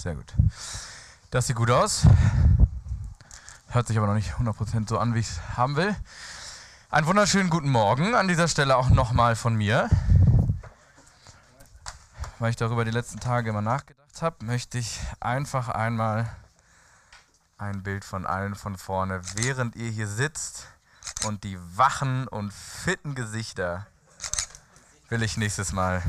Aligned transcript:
sehr 0.00 0.14
gut. 0.14 0.34
Das 1.30 1.46
sieht 1.46 1.56
gut 1.56 1.70
aus. 1.70 2.02
Hört 3.68 3.86
sich 3.86 3.98
aber 3.98 4.06
noch 4.06 4.14
nicht 4.14 4.32
100% 4.32 4.88
so 4.88 4.98
an, 4.98 5.14
wie 5.14 5.20
ich 5.20 5.28
es 5.28 5.40
haben 5.56 5.76
will. 5.76 5.94
Einen 6.90 7.06
wunderschönen 7.06 7.50
guten 7.50 7.68
Morgen 7.68 8.14
an 8.14 8.26
dieser 8.26 8.48
Stelle 8.48 8.76
auch 8.76 8.88
nochmal 8.88 9.36
von 9.36 9.54
mir. 9.54 9.88
Weil 12.38 12.50
ich 12.50 12.56
darüber 12.56 12.84
die 12.84 12.90
letzten 12.90 13.20
Tage 13.20 13.50
immer 13.50 13.62
nachgedacht 13.62 14.22
habe, 14.22 14.44
möchte 14.44 14.78
ich 14.78 14.98
einfach 15.20 15.68
einmal 15.68 16.28
ein 17.58 17.82
Bild 17.82 18.04
von 18.04 18.26
allen 18.26 18.54
von 18.54 18.76
vorne, 18.78 19.20
während 19.34 19.76
ihr 19.76 19.90
hier 19.90 20.08
sitzt 20.08 20.66
und 21.26 21.44
die 21.44 21.58
wachen 21.76 22.26
und 22.26 22.52
fitten 22.52 23.14
Gesichter 23.14 23.86
will 25.10 25.22
ich 25.22 25.36
nächstes 25.36 25.72
Mal. 25.72 26.02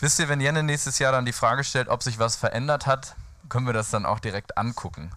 Wisst 0.00 0.18
ihr, 0.18 0.28
wenn 0.28 0.40
Jenne 0.40 0.62
nächstes 0.62 0.98
Jahr 0.98 1.12
dann 1.12 1.24
die 1.24 1.32
Frage 1.32 1.64
stellt, 1.64 1.88
ob 1.88 2.02
sich 2.02 2.18
was 2.18 2.36
verändert 2.36 2.86
hat, 2.86 3.14
können 3.48 3.66
wir 3.66 3.72
das 3.72 3.90
dann 3.90 4.06
auch 4.06 4.18
direkt 4.18 4.58
angucken. 4.58 5.10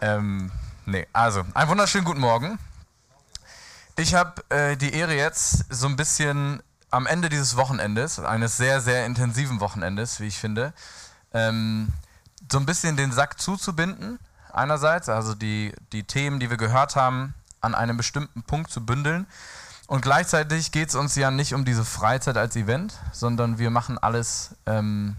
Ähm, 0.00 0.50
nee, 0.86 1.06
also, 1.12 1.44
einen 1.54 1.70
wunderschönen 1.70 2.04
guten 2.04 2.20
Morgen. 2.20 2.58
Ich 3.96 4.14
habe 4.14 4.42
äh, 4.48 4.76
die 4.76 4.92
Ehre 4.92 5.14
jetzt 5.14 5.66
so 5.68 5.86
ein 5.86 5.96
bisschen 5.96 6.62
am 6.90 7.06
Ende 7.06 7.28
dieses 7.28 7.56
Wochenendes, 7.56 8.18
eines 8.18 8.56
sehr, 8.56 8.80
sehr 8.80 9.06
intensiven 9.06 9.60
Wochenendes, 9.60 10.20
wie 10.20 10.26
ich 10.26 10.38
finde, 10.38 10.72
ähm, 11.32 11.92
so 12.50 12.58
ein 12.58 12.66
bisschen 12.66 12.96
den 12.96 13.12
Sack 13.12 13.40
zuzubinden. 13.40 14.18
Einerseits, 14.52 15.08
also 15.08 15.34
die, 15.34 15.72
die 15.92 16.02
Themen, 16.02 16.40
die 16.40 16.50
wir 16.50 16.56
gehört 16.56 16.96
haben, 16.96 17.34
an 17.60 17.74
einem 17.74 17.96
bestimmten 17.96 18.42
Punkt 18.42 18.70
zu 18.70 18.84
bündeln. 18.84 19.26
Und 19.90 20.02
gleichzeitig 20.02 20.70
geht 20.70 20.90
es 20.90 20.94
uns 20.94 21.16
ja 21.16 21.32
nicht 21.32 21.52
um 21.52 21.64
diese 21.64 21.84
Freizeit 21.84 22.36
als 22.36 22.54
Event, 22.54 22.94
sondern 23.10 23.58
wir 23.58 23.70
machen 23.70 23.98
alles 23.98 24.54
ähm, 24.64 25.16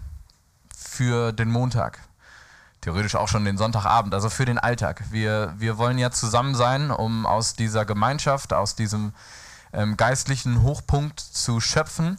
für 0.74 1.32
den 1.32 1.50
Montag. 1.50 1.98
Theoretisch 2.80 3.14
auch 3.14 3.28
schon 3.28 3.44
den 3.44 3.58
Sonntagabend, 3.58 4.14
also 4.14 4.30
für 4.30 4.46
den 4.46 4.58
Alltag. 4.58 5.04
Wir, 5.10 5.52
wir 5.58 5.76
wollen 5.76 5.98
ja 5.98 6.10
zusammen 6.10 6.54
sein, 6.54 6.90
um 6.90 7.26
aus 7.26 7.52
dieser 7.52 7.84
Gemeinschaft, 7.84 8.54
aus 8.54 8.74
diesem 8.74 9.12
ähm, 9.74 9.98
geistlichen 9.98 10.62
Hochpunkt 10.62 11.20
zu 11.20 11.60
schöpfen 11.60 12.16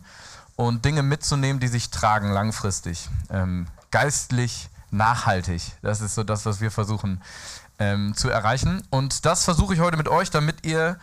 und 0.55 0.85
Dinge 0.85 1.01
mitzunehmen, 1.01 1.59
die 1.59 1.69
sich 1.69 1.89
tragen 1.89 2.29
langfristig. 2.29 3.09
Ähm, 3.31 3.65
geistlich 3.89 4.69
nachhaltig. 4.91 5.63
Das 5.81 6.01
ist 6.01 6.13
so 6.13 6.23
das, 6.23 6.45
was 6.45 6.61
wir 6.61 6.69
versuchen 6.69 7.19
ähm, 7.79 8.15
zu 8.15 8.29
erreichen. 8.29 8.83
Und 8.91 9.25
das 9.25 9.43
versuche 9.43 9.73
ich 9.73 9.79
heute 9.79 9.97
mit 9.97 10.07
euch, 10.07 10.29
damit 10.29 10.67
ihr 10.67 10.99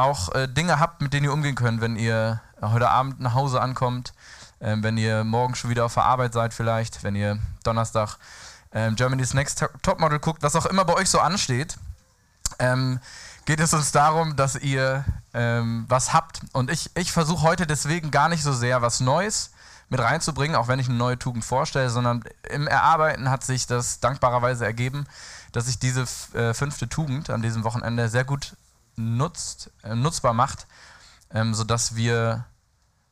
auch 0.00 0.34
äh, 0.34 0.48
Dinge 0.48 0.78
habt, 0.78 1.02
mit 1.02 1.12
denen 1.12 1.24
ihr 1.24 1.32
umgehen 1.32 1.54
könnt, 1.54 1.80
wenn 1.80 1.96
ihr 1.96 2.40
heute 2.60 2.90
Abend 2.90 3.20
nach 3.20 3.34
Hause 3.34 3.60
ankommt, 3.60 4.12
äh, 4.60 4.76
wenn 4.80 4.96
ihr 4.96 5.24
morgen 5.24 5.54
schon 5.54 5.70
wieder 5.70 5.84
auf 5.84 5.94
der 5.94 6.04
Arbeit 6.04 6.32
seid 6.32 6.54
vielleicht, 6.54 7.02
wenn 7.04 7.14
ihr 7.14 7.38
Donnerstag 7.64 8.16
äh, 8.70 8.90
Germany's 8.92 9.34
Next 9.34 9.64
Topmodel 9.82 10.18
guckt, 10.18 10.42
was 10.42 10.56
auch 10.56 10.66
immer 10.66 10.84
bei 10.84 10.94
euch 10.94 11.08
so 11.10 11.20
ansteht, 11.20 11.76
ähm, 12.58 13.00
geht 13.46 13.60
es 13.60 13.74
uns 13.74 13.92
darum, 13.92 14.36
dass 14.36 14.56
ihr 14.56 15.04
ähm, 15.34 15.84
was 15.88 16.12
habt. 16.12 16.40
Und 16.52 16.70
ich, 16.70 16.90
ich 16.96 17.12
versuche 17.12 17.42
heute 17.42 17.66
deswegen 17.66 18.10
gar 18.10 18.28
nicht 18.28 18.42
so 18.42 18.52
sehr 18.52 18.82
was 18.82 19.00
Neues 19.00 19.50
mit 19.88 20.00
reinzubringen, 20.00 20.56
auch 20.56 20.68
wenn 20.68 20.78
ich 20.78 20.88
eine 20.88 20.98
neue 20.98 21.18
Tugend 21.18 21.44
vorstelle, 21.44 21.90
sondern 21.90 22.22
im 22.48 22.68
Erarbeiten 22.68 23.28
hat 23.28 23.44
sich 23.44 23.66
das 23.66 23.98
dankbarerweise 23.98 24.64
ergeben, 24.64 25.06
dass 25.52 25.66
sich 25.66 25.80
diese 25.80 26.04
äh, 26.34 26.54
fünfte 26.54 26.88
Tugend 26.88 27.28
an 27.28 27.42
diesem 27.42 27.64
Wochenende 27.64 28.08
sehr 28.08 28.24
gut 28.24 28.54
nutzt, 28.96 29.70
äh, 29.82 29.94
nutzbar 29.94 30.32
macht, 30.32 30.66
ähm, 31.32 31.54
sodass 31.54 31.96
wir 31.96 32.44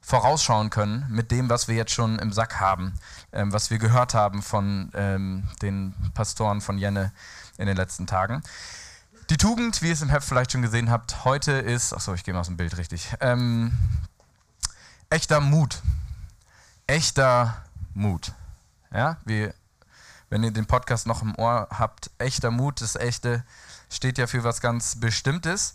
vorausschauen 0.00 0.70
können 0.70 1.04
mit 1.10 1.30
dem, 1.30 1.50
was 1.50 1.68
wir 1.68 1.74
jetzt 1.74 1.92
schon 1.92 2.18
im 2.18 2.32
Sack 2.32 2.60
haben, 2.60 2.94
ähm, 3.32 3.52
was 3.52 3.70
wir 3.70 3.78
gehört 3.78 4.14
haben 4.14 4.42
von 4.42 4.90
ähm, 4.94 5.46
den 5.60 5.94
Pastoren 6.14 6.62
von 6.62 6.78
Jenne 6.78 7.12
in 7.58 7.66
den 7.66 7.76
letzten 7.76 8.06
Tagen. 8.06 8.42
Die 9.28 9.36
Tugend, 9.36 9.82
wie 9.82 9.88
ihr 9.88 9.92
es 9.92 10.00
im 10.00 10.08
Heft 10.08 10.26
vielleicht 10.26 10.52
schon 10.52 10.62
gesehen 10.62 10.90
habt, 10.90 11.26
heute 11.26 11.52
ist, 11.52 11.92
achso, 11.92 12.14
ich 12.14 12.24
gehe 12.24 12.32
mal 12.32 12.40
aus 12.40 12.46
dem 12.46 12.56
Bild 12.56 12.78
richtig, 12.78 13.14
ähm, 13.20 13.76
echter 15.10 15.40
Mut. 15.40 15.82
Echter 16.86 17.62
Mut. 17.92 18.32
Ja, 18.90 19.18
wie, 19.26 19.50
wenn 20.30 20.42
ihr 20.42 20.50
den 20.50 20.64
Podcast 20.64 21.06
noch 21.06 21.20
im 21.20 21.34
Ohr 21.34 21.68
habt, 21.70 22.10
echter 22.16 22.50
Mut, 22.50 22.80
das 22.80 22.96
Echte 22.96 23.44
steht 23.90 24.18
ja 24.18 24.26
für 24.26 24.44
was 24.44 24.60
ganz 24.60 24.98
Bestimmtes. 25.00 25.74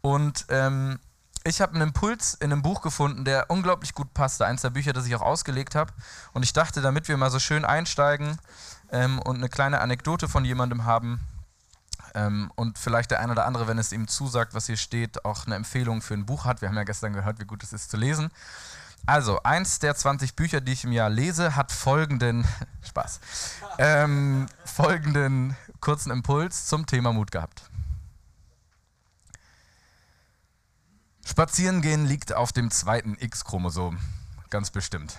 Und 0.00 0.46
ähm, 0.48 0.98
ich 1.44 1.60
habe 1.60 1.74
einen 1.74 1.88
Impuls 1.88 2.34
in 2.34 2.52
einem 2.52 2.62
Buch 2.62 2.80
gefunden, 2.80 3.24
der 3.24 3.50
unglaublich 3.50 3.94
gut 3.94 4.14
passte. 4.14 4.46
Eins 4.46 4.62
der 4.62 4.70
Bücher, 4.70 4.92
das 4.92 5.06
ich 5.06 5.14
auch 5.14 5.22
ausgelegt 5.22 5.74
habe. 5.74 5.92
Und 6.32 6.42
ich 6.42 6.52
dachte, 6.52 6.80
damit 6.80 7.08
wir 7.08 7.16
mal 7.16 7.30
so 7.30 7.38
schön 7.38 7.64
einsteigen 7.64 8.38
ähm, 8.90 9.18
und 9.20 9.36
eine 9.36 9.48
kleine 9.48 9.80
Anekdote 9.80 10.28
von 10.28 10.44
jemandem 10.44 10.84
haben 10.84 11.20
ähm, 12.14 12.50
und 12.54 12.78
vielleicht 12.78 13.10
der 13.10 13.20
eine 13.20 13.32
oder 13.32 13.44
andere, 13.44 13.66
wenn 13.66 13.78
es 13.78 13.92
ihm 13.92 14.08
zusagt, 14.08 14.54
was 14.54 14.66
hier 14.66 14.76
steht, 14.76 15.24
auch 15.24 15.46
eine 15.46 15.56
Empfehlung 15.56 16.00
für 16.00 16.14
ein 16.14 16.26
Buch 16.26 16.44
hat. 16.44 16.60
Wir 16.62 16.68
haben 16.68 16.76
ja 16.76 16.84
gestern 16.84 17.12
gehört, 17.12 17.40
wie 17.40 17.44
gut 17.44 17.62
es 17.62 17.72
ist 17.72 17.90
zu 17.90 17.96
lesen. 17.96 18.30
Also, 19.06 19.42
eins 19.42 19.80
der 19.80 19.94
20 19.94 20.34
Bücher, 20.34 20.62
die 20.62 20.72
ich 20.72 20.84
im 20.84 20.92
Jahr 20.92 21.10
lese, 21.10 21.56
hat 21.56 21.72
folgenden, 21.72 22.46
Spaß, 22.88 23.20
ähm, 23.78 24.46
folgenden 24.64 25.56
kurzen 25.84 26.10
Impuls 26.10 26.64
zum 26.64 26.86
Thema 26.86 27.12
Mut 27.12 27.30
gehabt. 27.30 27.70
Spazierengehen 31.26 32.06
liegt 32.06 32.32
auf 32.32 32.52
dem 32.52 32.70
zweiten 32.70 33.16
X-Chromosom, 33.20 33.98
ganz 34.48 34.70
bestimmt. 34.70 35.18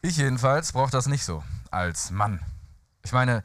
Ich 0.00 0.16
jedenfalls 0.16 0.72
brauche 0.72 0.90
das 0.90 1.08
nicht 1.08 1.26
so, 1.26 1.44
als 1.70 2.10
Mann. 2.10 2.40
Ich 3.02 3.12
meine, 3.12 3.42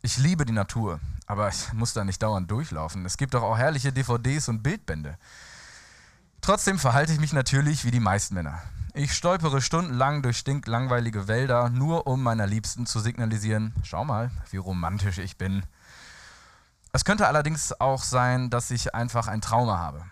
ich 0.00 0.18
liebe 0.18 0.44
die 0.44 0.52
Natur, 0.52 1.00
aber 1.26 1.48
ich 1.48 1.72
muss 1.72 1.94
da 1.94 2.04
nicht 2.04 2.22
dauernd 2.22 2.48
durchlaufen. 2.48 3.04
Es 3.04 3.16
gibt 3.16 3.34
doch 3.34 3.42
auch 3.42 3.58
herrliche 3.58 3.92
DVDs 3.92 4.48
und 4.48 4.62
Bildbände. 4.62 5.18
Trotzdem 6.40 6.78
verhalte 6.78 7.12
ich 7.12 7.18
mich 7.18 7.32
natürlich 7.32 7.84
wie 7.84 7.90
die 7.90 7.98
meisten 7.98 8.36
Männer. 8.36 8.62
Ich 8.94 9.14
stolpere 9.14 9.60
stundenlang 9.60 10.22
durch 10.22 10.38
stinklangweilige 10.38 11.26
Wälder, 11.26 11.70
nur 11.70 12.06
um 12.06 12.22
meiner 12.22 12.46
Liebsten 12.46 12.86
zu 12.86 13.00
signalisieren, 13.00 13.74
schau 13.82 14.04
mal, 14.04 14.30
wie 14.52 14.58
romantisch 14.58 15.18
ich 15.18 15.36
bin. 15.36 15.64
Es 16.92 17.04
könnte 17.04 17.26
allerdings 17.26 17.78
auch 17.80 18.02
sein, 18.02 18.50
dass 18.50 18.70
ich 18.70 18.94
einfach 18.94 19.28
ein 19.28 19.40
Trauma 19.40 19.78
habe. 19.78 20.04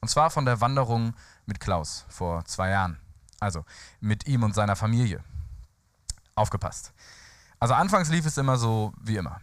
Und 0.00 0.08
zwar 0.08 0.30
von 0.30 0.44
der 0.44 0.60
Wanderung 0.60 1.14
mit 1.46 1.60
Klaus 1.60 2.04
vor 2.08 2.44
zwei 2.44 2.70
Jahren. 2.70 2.98
Also 3.40 3.64
mit 4.00 4.26
ihm 4.26 4.42
und 4.42 4.54
seiner 4.54 4.76
Familie. 4.76 5.22
Aufgepasst. 6.34 6.92
Also 7.58 7.74
anfangs 7.74 8.08
lief 8.08 8.26
es 8.26 8.38
immer 8.38 8.56
so 8.56 8.92
wie 9.00 9.16
immer. 9.16 9.40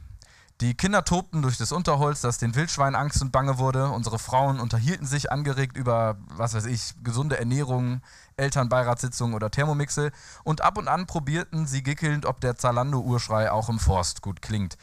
Die 0.61 0.73
Kinder 0.73 1.05
tobten 1.05 1.41
durch 1.41 1.57
das 1.57 1.71
Unterholz, 1.71 2.19
das 2.19 2.37
den 2.37 2.53
Wildschweinen 2.53 2.95
Angst 2.95 3.21
und 3.21 3.31
Bange 3.31 3.59
wurde. 3.59 3.89
Unsere 3.91 4.19
Frauen 4.19 4.59
unterhielten 4.59 5.07
sich 5.07 5.31
angeregt 5.31 5.77
über, 5.77 6.17
was 6.27 6.53
weiß 6.53 6.65
ich, 6.65 6.95
gesunde 7.01 7.39
Ernährung, 7.39 8.01
Elternbeiratssitzungen 8.35 9.35
oder 9.35 9.51
Thermomixe. 9.51 10.11
Und 10.43 10.59
ab 10.59 10.77
und 10.77 10.89
an 10.89 11.05
probierten 11.05 11.65
sie 11.65 11.81
gickelnd, 11.81 12.25
ob 12.25 12.41
der 12.41 12.57
Zalando-Urschrei 12.57 13.49
auch 13.51 13.69
im 13.69 13.79
Forst 13.79 14.21
gut 14.21 14.41
klingt. 14.41 14.77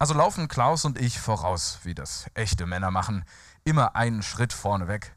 Also 0.00 0.14
laufen 0.14 0.48
Klaus 0.48 0.86
und 0.86 0.98
ich 0.98 1.20
voraus, 1.20 1.80
wie 1.82 1.94
das 1.94 2.30
echte 2.32 2.64
Männer 2.64 2.90
machen, 2.90 3.22
immer 3.64 3.96
einen 3.96 4.22
Schritt 4.22 4.54
vorne 4.54 4.88
weg. 4.88 5.14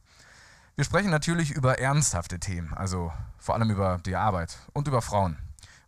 Wir 0.76 0.84
sprechen 0.84 1.10
natürlich 1.10 1.52
über 1.52 1.80
ernsthafte 1.80 2.38
Themen, 2.38 2.74
also 2.74 3.14
vor 3.38 3.56
allem 3.56 3.70
über 3.72 4.00
die 4.06 4.18
Arbeit 4.18 4.58
und 4.74 4.90
über 4.90 5.02
Frauen, 5.02 5.38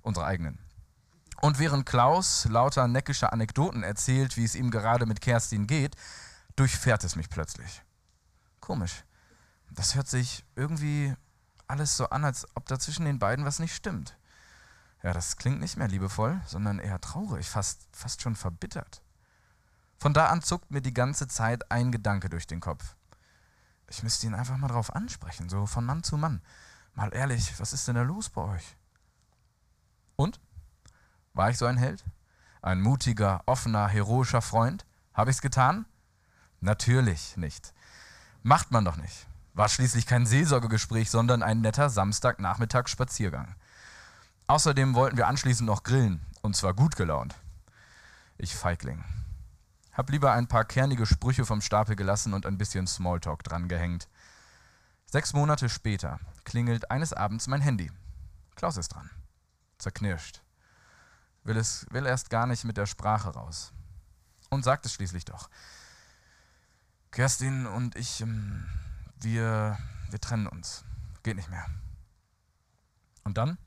unsere 0.02 0.26
eigenen. 0.26 0.60
Und 1.42 1.60
während 1.60 1.86
Klaus 1.86 2.46
lauter 2.46 2.88
neckische 2.88 3.34
Anekdoten 3.34 3.84
erzählt, 3.84 4.38
wie 4.38 4.46
es 4.46 4.56
ihm 4.56 4.72
gerade 4.72 5.06
mit 5.06 5.20
Kerstin 5.20 5.68
geht, 5.68 5.98
durchfährt 6.56 7.04
es 7.04 7.18
mich 7.18 7.30
plötzlich. 7.30 7.84
Komisch. 8.62 9.04
Das 9.72 9.96
hört 9.96 10.08
sich 10.08 10.46
irgendwie 10.56 11.14
alles 11.68 11.98
so 11.98 12.08
an, 12.12 12.24
als 12.24 12.48
ob 12.56 12.66
da 12.68 12.80
zwischen 12.80 13.04
den 13.04 13.20
beiden 13.20 13.44
was 13.44 13.60
nicht 13.60 13.76
stimmt. 13.76 14.16
Ja, 15.06 15.14
das 15.14 15.38
klingt 15.38 15.60
nicht 15.60 15.78
mehr 15.78 15.88
liebevoll, 15.88 16.42
sondern 16.48 16.80
eher 16.80 17.00
traurig, 17.00 17.48
fast, 17.48 17.88
fast 17.92 18.24
schon 18.24 18.36
verbittert. 18.36 19.04
Von 20.00 20.16
da 20.16 20.30
an 20.30 20.42
zuckt 20.42 20.72
mir 20.72 20.82
die 20.82 20.96
ganze 20.96 21.28
Zeit 21.28 21.72
ein 21.72 21.92
Gedanke 21.92 22.28
durch 22.28 22.48
den 22.48 22.60
Kopf. 22.60 22.96
Ich 23.88 24.02
müsste 24.02 24.26
ihn 24.26 24.34
einfach 24.34 24.58
mal 24.58 24.68
drauf 24.68 24.96
ansprechen, 24.96 25.48
so 25.48 25.68
von 25.68 25.86
Mann 25.86 26.02
zu 26.02 26.18
Mann. 26.18 26.42
Mal 26.96 27.14
ehrlich, 27.14 27.54
was 27.60 27.72
ist 27.72 27.88
denn 27.88 27.94
da 27.94 28.02
los 28.02 28.32
bei 28.32 28.42
euch? 28.42 28.78
Und? 30.16 30.40
War 31.36 31.52
ich 31.52 31.60
so 31.60 31.68
ein 31.68 31.78
Held? 31.78 32.04
Ein 32.64 32.82
mutiger, 32.82 33.44
offener, 33.46 33.88
heroischer 33.88 34.42
Freund? 34.42 34.88
Habe 35.14 35.30
ich 35.30 35.38
es 35.38 35.42
getan? 35.44 35.86
Natürlich 36.62 37.38
nicht. 37.38 37.76
Macht 38.42 38.72
man 38.72 38.86
doch 38.86 38.98
nicht. 38.98 39.28
War 39.54 39.70
schließlich 39.70 40.08
kein 40.08 40.26
Seelsorgegespräch, 40.26 41.12
sondern 41.12 41.44
ein 41.44 41.62
netter 41.62 41.92
Samstagnachmittagsspaziergang. 41.92 43.56
Außerdem 44.48 44.94
wollten 44.94 45.18
wir 45.18 45.28
anschließend 45.28 45.68
noch 45.68 45.84
grillen, 45.84 46.22
und 46.42 46.56
zwar 46.56 46.74
gut 46.74 46.96
gelaunt. 46.96 47.36
Ich 48.38 48.56
Feigling. 48.56 49.04
Hab 49.92 50.10
lieber 50.10 50.34
ein 50.34 50.48
paar 50.48 50.66
kernige 50.66 51.06
Sprüche 51.06 51.46
vom 51.46 51.62
Stapel 51.62 51.96
gelassen 51.96 52.34
und 52.34 52.46
ein 52.46 52.58
bisschen 52.58 52.86
Smalltalk 52.86 53.44
dran 53.44 53.68
gehängt. 53.68 54.08
Sechs 55.06 55.34
Monate 55.34 55.70
später 55.70 56.20
klingelt 56.44 56.92
eines 56.92 57.14
Abends 57.14 57.48
mein 57.48 57.62
Handy. 57.62 57.92
Klaus 58.56 58.78
ist 58.78 58.90
dran. 58.90 59.10
Zerknirscht. 59.78 60.42
Will, 61.44 61.58
es, 61.58 61.86
will 61.92 62.06
erst 62.06 62.30
gar 62.30 62.46
nicht 62.46 62.66
mit 62.66 62.78
der 62.78 62.86
Sprache 62.86 63.30
raus. 63.30 63.72
Und 64.50 64.64
sagt 64.64 64.86
es 64.86 64.94
schließlich 64.94 65.26
doch. 65.26 65.50
Kerstin 67.12 67.66
und 67.66 67.96
ich, 67.96 68.22
ähm, 68.22 68.66
wir, 69.22 69.78
wir 70.10 70.20
trennen 70.20 70.48
uns. 70.48 70.84
Geht 71.24 71.38
nicht 71.38 71.50
mehr. 71.50 71.66
Und 73.24 73.38
dann? 73.38 73.58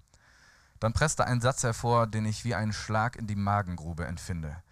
Dann 0.80 0.92
presste 0.92 1.26
ein 1.26 1.40
Satz 1.40 1.62
hervor, 1.62 2.06
den 2.06 2.24
ich 2.24 2.44
wie 2.44 2.54
einen 2.54 2.72
Schlag 2.72 3.16
in 3.16 3.26
die 3.26 3.36
Magengrube 3.36 4.06
empfinde. 4.06 4.62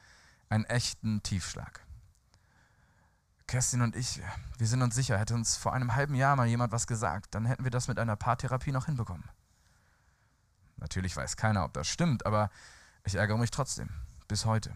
Einen 0.49 0.65
echten 0.65 1.23
Tiefschlag. 1.23 1.81
Kerstin 3.47 3.83
und 3.83 3.95
ich, 3.95 4.21
wir 4.59 4.67
sind 4.67 4.83
uns 4.83 4.95
sicher, 4.95 5.19
hätte 5.19 5.35
uns 5.35 5.57
vor 5.57 5.73
einem 5.73 5.95
halben 5.95 6.15
Jahr 6.15 6.35
mal 6.35 6.47
jemand 6.47 6.73
was 6.73 6.87
gesagt, 6.87 7.35
dann 7.35 7.47
hätten 7.47 7.65
wir 7.65 7.71
das 7.71 7.87
mit 7.87 7.99
einer 7.99 8.17
Paartherapie 8.17 8.73
noch 8.73 8.87
hinbekommen. 8.87 9.29
Natürlich 10.77 11.17
weiß 11.17 11.37
keiner, 11.37 11.65
ob 11.65 11.73
das 11.73 11.87
stimmt, 11.89 12.27
aber 12.27 12.51
ich 13.05 13.15
ärgere 13.15 13.39
mich 13.39 13.51
trotzdem. 13.51 13.89
Bis 14.29 14.45
heute. 14.45 14.75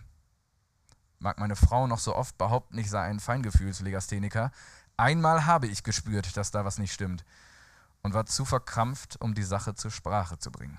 Mag 1.18 1.38
meine 1.38 1.56
Frau 1.56 1.86
noch 1.86 1.98
so 1.98 2.14
oft 2.14 2.38
behaupten, 2.38 2.78
ich 2.78 2.88
sei 2.88 3.02
ein 3.02 3.20
Feingefühlslegastheniker. 3.20 4.52
Einmal 4.96 5.46
habe 5.46 5.66
ich 5.66 5.82
gespürt, 5.82 6.36
dass 6.36 6.50
da 6.50 6.64
was 6.64 6.78
nicht 6.78 6.92
stimmt 6.92 7.24
und 8.02 8.14
war 8.14 8.26
zu 8.26 8.44
verkrampft, 8.44 9.20
um 9.20 9.34
die 9.34 9.42
Sache 9.42 9.74
zur 9.74 9.90
Sprache 9.90 10.38
zu 10.38 10.50
bringen. 10.50 10.78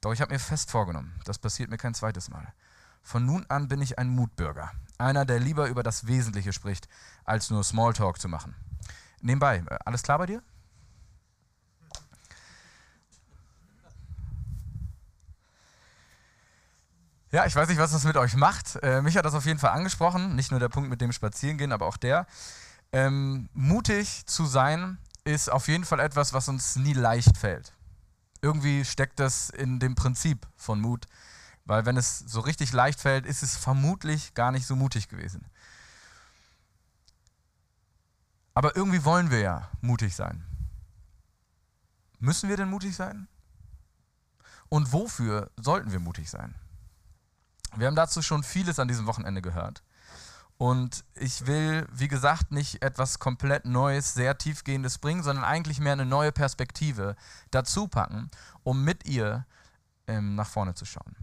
Doch 0.00 0.12
ich 0.12 0.20
habe 0.20 0.32
mir 0.32 0.38
fest 0.38 0.70
vorgenommen, 0.70 1.20
das 1.24 1.38
passiert 1.38 1.70
mir 1.70 1.76
kein 1.76 1.94
zweites 1.94 2.30
Mal. 2.30 2.52
Von 3.02 3.26
nun 3.26 3.44
an 3.48 3.68
bin 3.68 3.82
ich 3.82 3.98
ein 3.98 4.08
Mutbürger, 4.08 4.70
einer, 4.98 5.24
der 5.24 5.40
lieber 5.40 5.68
über 5.68 5.82
das 5.82 6.06
Wesentliche 6.06 6.52
spricht, 6.52 6.88
als 7.24 7.50
nur 7.50 7.64
Smalltalk 7.64 8.20
zu 8.20 8.28
machen. 8.28 8.54
Nebenbei, 9.20 9.62
äh, 9.68 9.78
alles 9.84 10.02
klar 10.02 10.18
bei 10.18 10.26
dir? 10.26 10.42
Ja, 17.32 17.46
ich 17.46 17.54
weiß 17.54 17.68
nicht, 17.68 17.78
was 17.78 17.92
das 17.92 18.04
mit 18.04 18.16
euch 18.16 18.34
macht. 18.34 18.76
Äh, 18.82 19.02
mich 19.02 19.16
hat 19.16 19.24
das 19.24 19.34
auf 19.34 19.46
jeden 19.46 19.60
Fall 19.60 19.70
angesprochen. 19.70 20.34
Nicht 20.34 20.50
nur 20.50 20.58
der 20.58 20.68
Punkt 20.68 20.90
mit 20.90 21.00
dem 21.00 21.12
Spazierengehen, 21.12 21.70
aber 21.70 21.86
auch 21.86 21.96
der. 21.96 22.26
Ähm, 22.92 23.48
mutig 23.52 24.26
zu 24.26 24.46
sein 24.46 24.98
ist 25.22 25.48
auf 25.50 25.68
jeden 25.68 25.84
Fall 25.84 26.00
etwas, 26.00 26.32
was 26.32 26.48
uns 26.48 26.74
nie 26.74 26.92
leicht 26.92 27.36
fällt. 27.36 27.72
Irgendwie 28.42 28.84
steckt 28.84 29.20
das 29.20 29.50
in 29.50 29.78
dem 29.78 29.94
Prinzip 29.94 30.46
von 30.56 30.80
Mut, 30.80 31.06
weil 31.64 31.86
wenn 31.86 31.96
es 31.96 32.18
so 32.20 32.40
richtig 32.40 32.72
leicht 32.72 33.00
fällt, 33.00 33.26
ist 33.26 33.42
es 33.42 33.56
vermutlich 33.56 34.34
gar 34.34 34.50
nicht 34.50 34.66
so 34.66 34.76
mutig 34.76 35.08
gewesen. 35.08 35.46
Aber 38.54 38.76
irgendwie 38.76 39.04
wollen 39.04 39.30
wir 39.30 39.40
ja 39.40 39.70
mutig 39.80 40.16
sein. 40.16 40.44
Müssen 42.18 42.48
wir 42.48 42.56
denn 42.56 42.68
mutig 42.68 42.94
sein? 42.96 43.28
Und 44.68 44.92
wofür 44.92 45.50
sollten 45.56 45.92
wir 45.92 46.00
mutig 46.00 46.30
sein? 46.30 46.54
Wir 47.76 47.86
haben 47.86 47.96
dazu 47.96 48.22
schon 48.22 48.42
vieles 48.42 48.78
an 48.78 48.88
diesem 48.88 49.06
Wochenende 49.06 49.42
gehört. 49.42 49.82
Und 50.60 51.04
ich 51.14 51.46
will, 51.46 51.88
wie 51.90 52.08
gesagt, 52.08 52.52
nicht 52.52 52.82
etwas 52.82 53.18
komplett 53.18 53.64
Neues, 53.64 54.12
sehr 54.12 54.36
tiefgehendes 54.36 54.98
bringen, 54.98 55.22
sondern 55.22 55.42
eigentlich 55.42 55.80
mehr 55.80 55.94
eine 55.94 56.04
neue 56.04 56.32
Perspektive 56.32 57.16
dazu 57.50 57.88
packen, 57.88 58.30
um 58.62 58.84
mit 58.84 59.08
ihr 59.08 59.46
ähm, 60.06 60.34
nach 60.34 60.46
vorne 60.46 60.74
zu 60.74 60.84
schauen. 60.84 61.16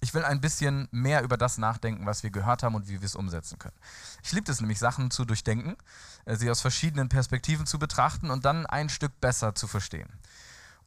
Ich 0.00 0.14
will 0.14 0.24
ein 0.24 0.40
bisschen 0.40 0.88
mehr 0.92 1.22
über 1.22 1.36
das 1.36 1.58
nachdenken, 1.58 2.06
was 2.06 2.22
wir 2.22 2.30
gehört 2.30 2.62
haben 2.62 2.74
und 2.74 2.88
wie 2.88 3.02
wir 3.02 3.06
es 3.06 3.14
umsetzen 3.14 3.58
können. 3.58 3.76
Ich 4.22 4.32
liebe 4.32 4.50
es 4.50 4.62
nämlich, 4.62 4.78
Sachen 4.78 5.10
zu 5.10 5.26
durchdenken, 5.26 5.76
äh, 6.24 6.36
sie 6.36 6.50
aus 6.50 6.62
verschiedenen 6.62 7.10
Perspektiven 7.10 7.66
zu 7.66 7.78
betrachten 7.78 8.30
und 8.30 8.46
dann 8.46 8.64
ein 8.64 8.88
Stück 8.88 9.20
besser 9.20 9.54
zu 9.54 9.66
verstehen. 9.66 10.08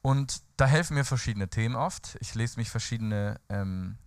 Und 0.01 0.41
da 0.57 0.65
helfen 0.65 0.95
mir 0.95 1.05
verschiedene 1.05 1.47
Themen 1.47 1.75
oft. 1.75 2.17
Ich 2.21 2.33
lese 2.33 2.57
mich 2.57 2.71
verschiedene 2.71 3.39
ähm, 3.49 3.99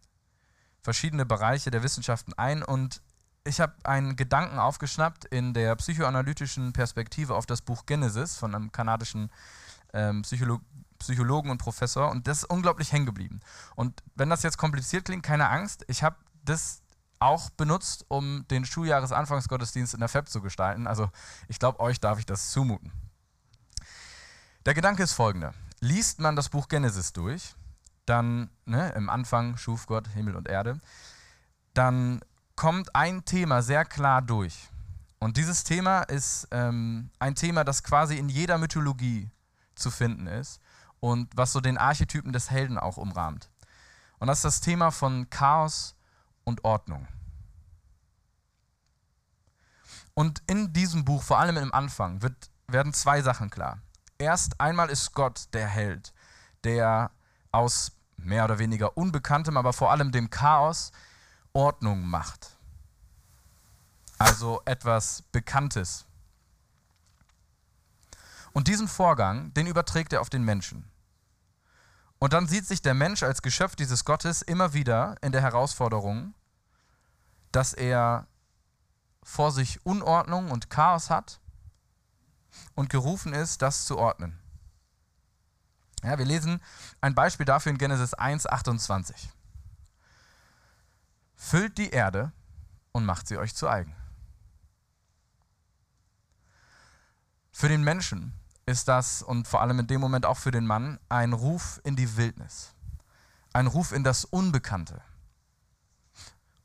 verschiedene 0.87 1.27
Bereiche 1.27 1.73
der 1.73 1.83
Wissenschaften 1.83 2.33
ein 2.35 2.63
und 2.63 3.03
ich 3.43 3.61
habe 3.61 3.75
einen 3.83 4.15
Gedanken 4.15 4.61
aufgeschnappt 4.61 5.25
in 5.25 5.53
der 5.53 5.75
psychoanalytischen 5.75 6.73
Perspektive 6.73 7.35
auf 7.35 7.45
das 7.45 7.61
Buch 7.61 7.87
Genesis 7.87 8.37
von 8.37 8.55
einem 8.55 8.71
kanadischen 8.71 9.31
ähm, 9.93 10.23
Psycholo 10.23 10.61
Psychologen 11.01 11.51
und 11.51 11.59
Professor 11.59 12.09
und 12.09 12.29
das 12.29 12.39
ist 12.39 12.45
unglaublich 12.45 12.93
hängen 12.93 13.05
geblieben. 13.05 13.41
Und 13.75 14.01
wenn 14.15 14.31
das 14.31 14.45
jetzt 14.45 14.59
kompliziert 14.59 15.05
klingt, 15.05 15.25
keine 15.25 15.49
Angst, 15.51 15.85
ich 15.89 16.05
habe 16.05 16.17
das 16.45 16.83
auch 17.19 17.51
benutzt, 17.51 18.05
um 18.07 18.47
den 18.49 18.65
Schuljahresanfangsgottesdienst 18.65 19.93
in 19.93 20.01
der 20.01 20.09
FEB 20.09 20.29
zu 20.29 20.41
gestalten. 20.41 20.87
Also 20.87 21.11
ich 21.49 21.59
glaube, 21.59 21.81
euch 21.81 21.99
darf 22.01 22.21
ich 22.21 22.27
das 22.27 22.51
zumuten. 22.51 22.93
Der 24.65 24.73
Gedanke 24.73 25.03
ist 25.03 25.15
folgender. 25.15 25.53
Liest 25.81 26.21
man 26.21 26.37
das 26.37 26.49
Buch 26.49 26.69
Genesis 26.69 27.13
durch, 27.13 27.57
dann 28.07 28.51
ne, 28.65 28.93
im 28.97 29.11
Anfang 29.11 29.57
schuf 29.57 29.87
Gott 29.87 30.09
Himmel 30.09 30.37
und 30.37 30.49
Erde, 30.49 30.81
dann 31.75 32.21
kommt 32.55 32.95
ein 32.95 33.25
Thema 33.25 33.63
sehr 33.63 33.85
klar 33.85 34.23
durch. 34.23 34.71
Und 35.19 35.37
dieses 35.37 35.65
Thema 35.65 36.03
ist 36.03 36.49
ähm, 36.51 37.11
ein 37.19 37.35
Thema, 37.35 37.65
das 37.65 37.83
quasi 37.83 38.17
in 38.19 38.29
jeder 38.29 38.59
Mythologie 38.59 39.31
zu 39.75 39.91
finden 39.91 40.27
ist 40.27 40.61
und 41.01 41.37
was 41.37 41.53
so 41.53 41.61
den 41.61 41.79
Archetypen 41.79 42.33
des 42.33 42.51
Helden 42.51 42.79
auch 42.79 42.97
umrahmt. 42.97 43.51
Und 44.19 44.29
das 44.29 44.39
ist 44.39 44.45
das 44.45 44.61
Thema 44.61 44.91
von 44.91 45.29
Chaos 45.31 45.95
und 46.45 46.65
Ordnung. 46.65 47.07
Und 50.15 50.43
in 50.47 50.73
diesem 50.73 51.05
Buch, 51.05 51.23
vor 51.23 51.39
allem 51.39 51.59
im 51.59 51.75
Anfang, 51.75 52.23
wird, 52.23 52.51
werden 52.69 52.95
zwei 52.95 53.21
Sachen 53.21 53.51
klar. 53.51 53.79
Erst 54.17 54.61
einmal 54.61 54.89
ist 54.89 55.13
Gott 55.13 55.49
der 55.53 55.69
Held, 55.69 56.15
der 56.65 57.11
aus 57.53 57.93
mehr 58.17 58.45
oder 58.45 58.59
weniger 58.59 58.97
Unbekanntem, 58.97 59.57
aber 59.57 59.73
vor 59.73 59.91
allem 59.91 60.13
dem 60.13 60.31
Chaos 60.31 60.93
Ordnung 61.53 62.07
macht. 62.07 62.57
Also 64.19 64.63
etwas 64.65 65.23
Bekanntes. 65.33 66.07
Und 68.53 68.69
diesen 68.69 68.89
Vorgang, 68.89 69.53
den 69.55 69.67
überträgt 69.67 70.13
er 70.13 70.21
auf 70.21 70.31
den 70.31 70.43
Menschen. 70.43 70.91
Und 72.19 72.33
dann 72.33 72.47
sieht 72.47 72.67
sich 72.67 72.81
der 72.81 72.95
Mensch 72.95 73.23
als 73.23 73.43
Geschöpf 73.43 73.77
dieses 73.77 74.05
Gottes 74.05 74.41
immer 74.41 74.73
wieder 74.73 75.17
in 75.21 75.33
der 75.33 75.43
Herausforderung, 75.43 76.35
dass 77.53 77.75
er 77.75 78.27
vor 79.23 79.53
sich 79.53 79.85
Unordnung 79.85 80.51
und 80.51 80.71
Chaos 80.71 81.11
hat 81.11 81.41
und 82.75 82.89
gerufen 82.89 83.35
ist, 83.35 83.61
das 83.61 83.85
zu 83.85 83.99
ordnen. 83.99 84.39
Ja, 86.07 86.19
wir 86.19 86.25
lesen 86.25 86.61
ein 87.01 87.17
Beispiel 87.17 87.45
dafür 87.45 87.73
in 87.73 87.79
Genesis 87.79 88.15
1, 88.15 88.47
28. 88.47 89.29
Füllt 91.35 91.77
die 91.79 91.91
Erde 91.91 92.31
und 92.93 93.05
macht 93.05 93.27
sie 93.27 93.37
euch 93.39 93.57
zu 93.57 93.69
eigen. 93.69 93.93
Für 97.51 97.69
den 97.69 97.83
Menschen 97.83 98.35
ist 98.67 98.87
das 98.87 99.21
und 99.21 99.49
vor 99.49 99.63
allem 99.63 99.81
in 99.81 99.89
dem 99.89 100.01
Moment 100.01 100.27
auch 100.27 100.39
für 100.39 100.53
den 100.53 100.65
Mann 100.65 101.01
ein 101.09 101.33
Ruf 101.33 101.81
in 101.83 101.97
die 101.97 102.17
Wildnis, 102.17 102.73
ein 103.53 103.67
Ruf 103.67 103.91
in 103.91 104.05
das 104.05 104.25
Unbekannte, 104.25 105.03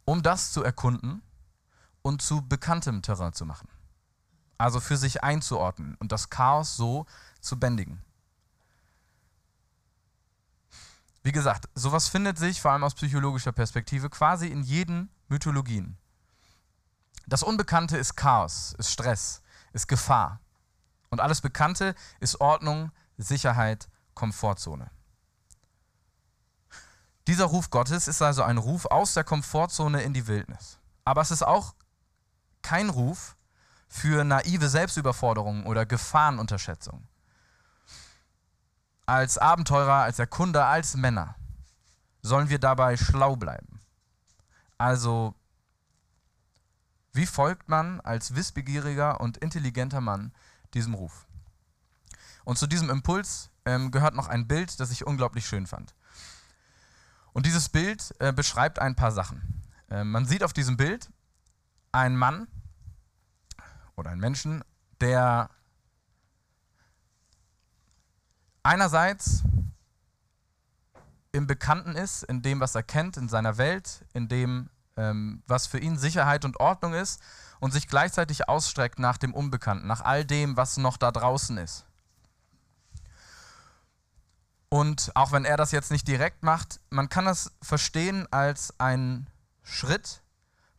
um 0.05 0.21
das 0.21 0.51
zu 0.51 0.63
erkunden 0.63 1.24
und 2.03 2.21
zu 2.21 2.48
bekanntem 2.48 3.01
Terrain 3.01 3.33
zu 3.33 3.48
machen. 3.48 3.69
Also 4.60 4.79
für 4.79 4.98
sich 4.98 5.24
einzuordnen 5.24 5.95
und 5.95 6.12
das 6.12 6.29
Chaos 6.29 6.75
so 6.75 7.07
zu 7.39 7.60
bändigen. 7.60 8.03
Wie 11.24 11.32
gesagt, 11.32 11.70
sowas 11.75 12.08
findet 12.08 12.40
sich 12.40 12.62
vor 12.62 12.72
allem 12.72 12.84
aus 12.84 12.96
psychologischer 12.96 13.51
Perspektive 13.51 14.10
quasi 14.10 14.48
in 14.48 14.63
jeden 14.63 15.12
Mythologien. 15.28 15.98
Das 17.28 17.44
Unbekannte 17.44 17.98
ist 17.98 18.16
Chaos, 18.16 18.74
ist 18.80 18.92
Stress, 18.92 19.42
ist 19.72 19.88
Gefahr. 19.88 20.40
Und 21.10 21.20
alles 21.20 21.42
Bekannte 21.42 21.94
ist 22.20 22.42
Ordnung, 22.42 22.92
Sicherheit, 23.18 23.88
Komfortzone. 24.16 24.90
Dieser 27.28 27.46
Ruf 27.46 27.70
Gottes 27.70 28.08
ist 28.08 28.22
also 28.24 28.42
ein 28.42 28.58
Ruf 28.58 28.88
aus 28.88 29.13
der 29.13 29.24
Komfortzone 29.24 30.01
in 30.01 30.13
die 30.13 30.25
Wildnis. 30.25 30.80
Aber 31.06 31.22
es 31.22 31.30
ist 31.30 31.44
auch 31.44 31.75
kein 32.63 32.90
Ruf 32.90 33.36
für 33.88 34.24
naive 34.24 34.70
Selbstüberforderung 34.70 35.68
oder 35.68 35.86
Gefahrenunterschätzung 35.86 37.08
als 39.12 39.38
Abenteurer, 39.38 40.03
als 40.03 40.20
Erkunder, 40.20 40.68
als 40.68 40.96
Männer 40.96 41.36
sollen 42.22 42.48
wir 42.48 42.60
dabei 42.60 42.96
schlau 42.96 43.36
bleiben. 43.36 43.82
Also, 44.77 45.36
wie 47.12 47.25
folgt 47.25 47.68
man 47.68 48.00
als 48.00 48.36
wissbegieriger 48.36 49.20
und 49.20 49.36
intelligenter 49.36 50.00
Mann 50.00 50.32
diesem 50.74 50.94
Ruf? 50.94 51.27
Und 52.46 52.58
zu 52.58 52.68
diesem 52.68 52.89
Impuls 52.89 53.50
ähm, 53.65 53.91
gehört 53.91 54.15
noch 54.15 54.30
ein 54.30 54.48
Bild, 54.48 54.80
das 54.80 54.91
ich 54.91 55.06
unglaublich 55.06 55.46
schön 55.46 55.68
fand. 55.68 55.94
Und 57.34 57.46
dieses 57.46 57.68
Bild 57.68 58.15
äh, 58.20 58.32
beschreibt 58.32 58.80
ein 58.80 58.96
paar 58.96 59.12
Sachen. 59.12 59.62
Äh, 59.89 60.06
man 60.06 60.25
sieht 60.25 60.41
auf 60.41 60.53
diesem 60.53 60.77
Bild 60.77 61.12
einen 61.91 62.15
Mann 62.15 62.48
oder 63.98 64.12
einen 64.12 64.22
Menschen, 64.22 64.63
der 65.01 65.50
einerseits 68.63 69.44
im 71.32 71.48
Bekannten 71.48 71.96
ist, 71.96 72.24
in 72.24 72.41
dem, 72.41 72.60
was 72.60 72.75
er 72.75 72.84
kennt, 72.84 73.18
in 73.18 73.30
seiner 73.30 73.58
Welt, 73.58 74.06
in 74.13 74.27
dem, 74.27 74.70
ähm, 74.98 75.44
was 75.48 75.68
für 75.68 75.80
ihn 75.80 75.98
Sicherheit 75.98 76.46
und 76.46 76.60
Ordnung 76.60 76.94
ist 76.94 77.22
und 77.60 77.72
sich 77.72 77.88
gleichzeitig 77.88 78.50
ausstreckt 78.50 79.00
nach 79.00 79.18
dem 79.18 79.34
Unbekannten, 79.34 79.88
nach 79.88 80.01
all 80.01 80.25
dem, 80.25 80.58
was 80.58 80.77
noch 80.77 80.98
da 80.98 81.12
draußen 81.12 81.58
ist. 81.58 81.86
Und 84.70 85.12
auch 85.15 85.32
wenn 85.32 85.46
er 85.46 85.58
das 85.58 85.72
jetzt 85.72 85.91
nicht 85.91 86.08
direkt 86.08 86.44
macht, 86.44 86.80
man 86.89 87.10
kann 87.10 87.25
das 87.25 87.51
verstehen 87.62 88.27
als 88.32 88.80
einen 88.80 89.27
Schritt, 89.63 90.22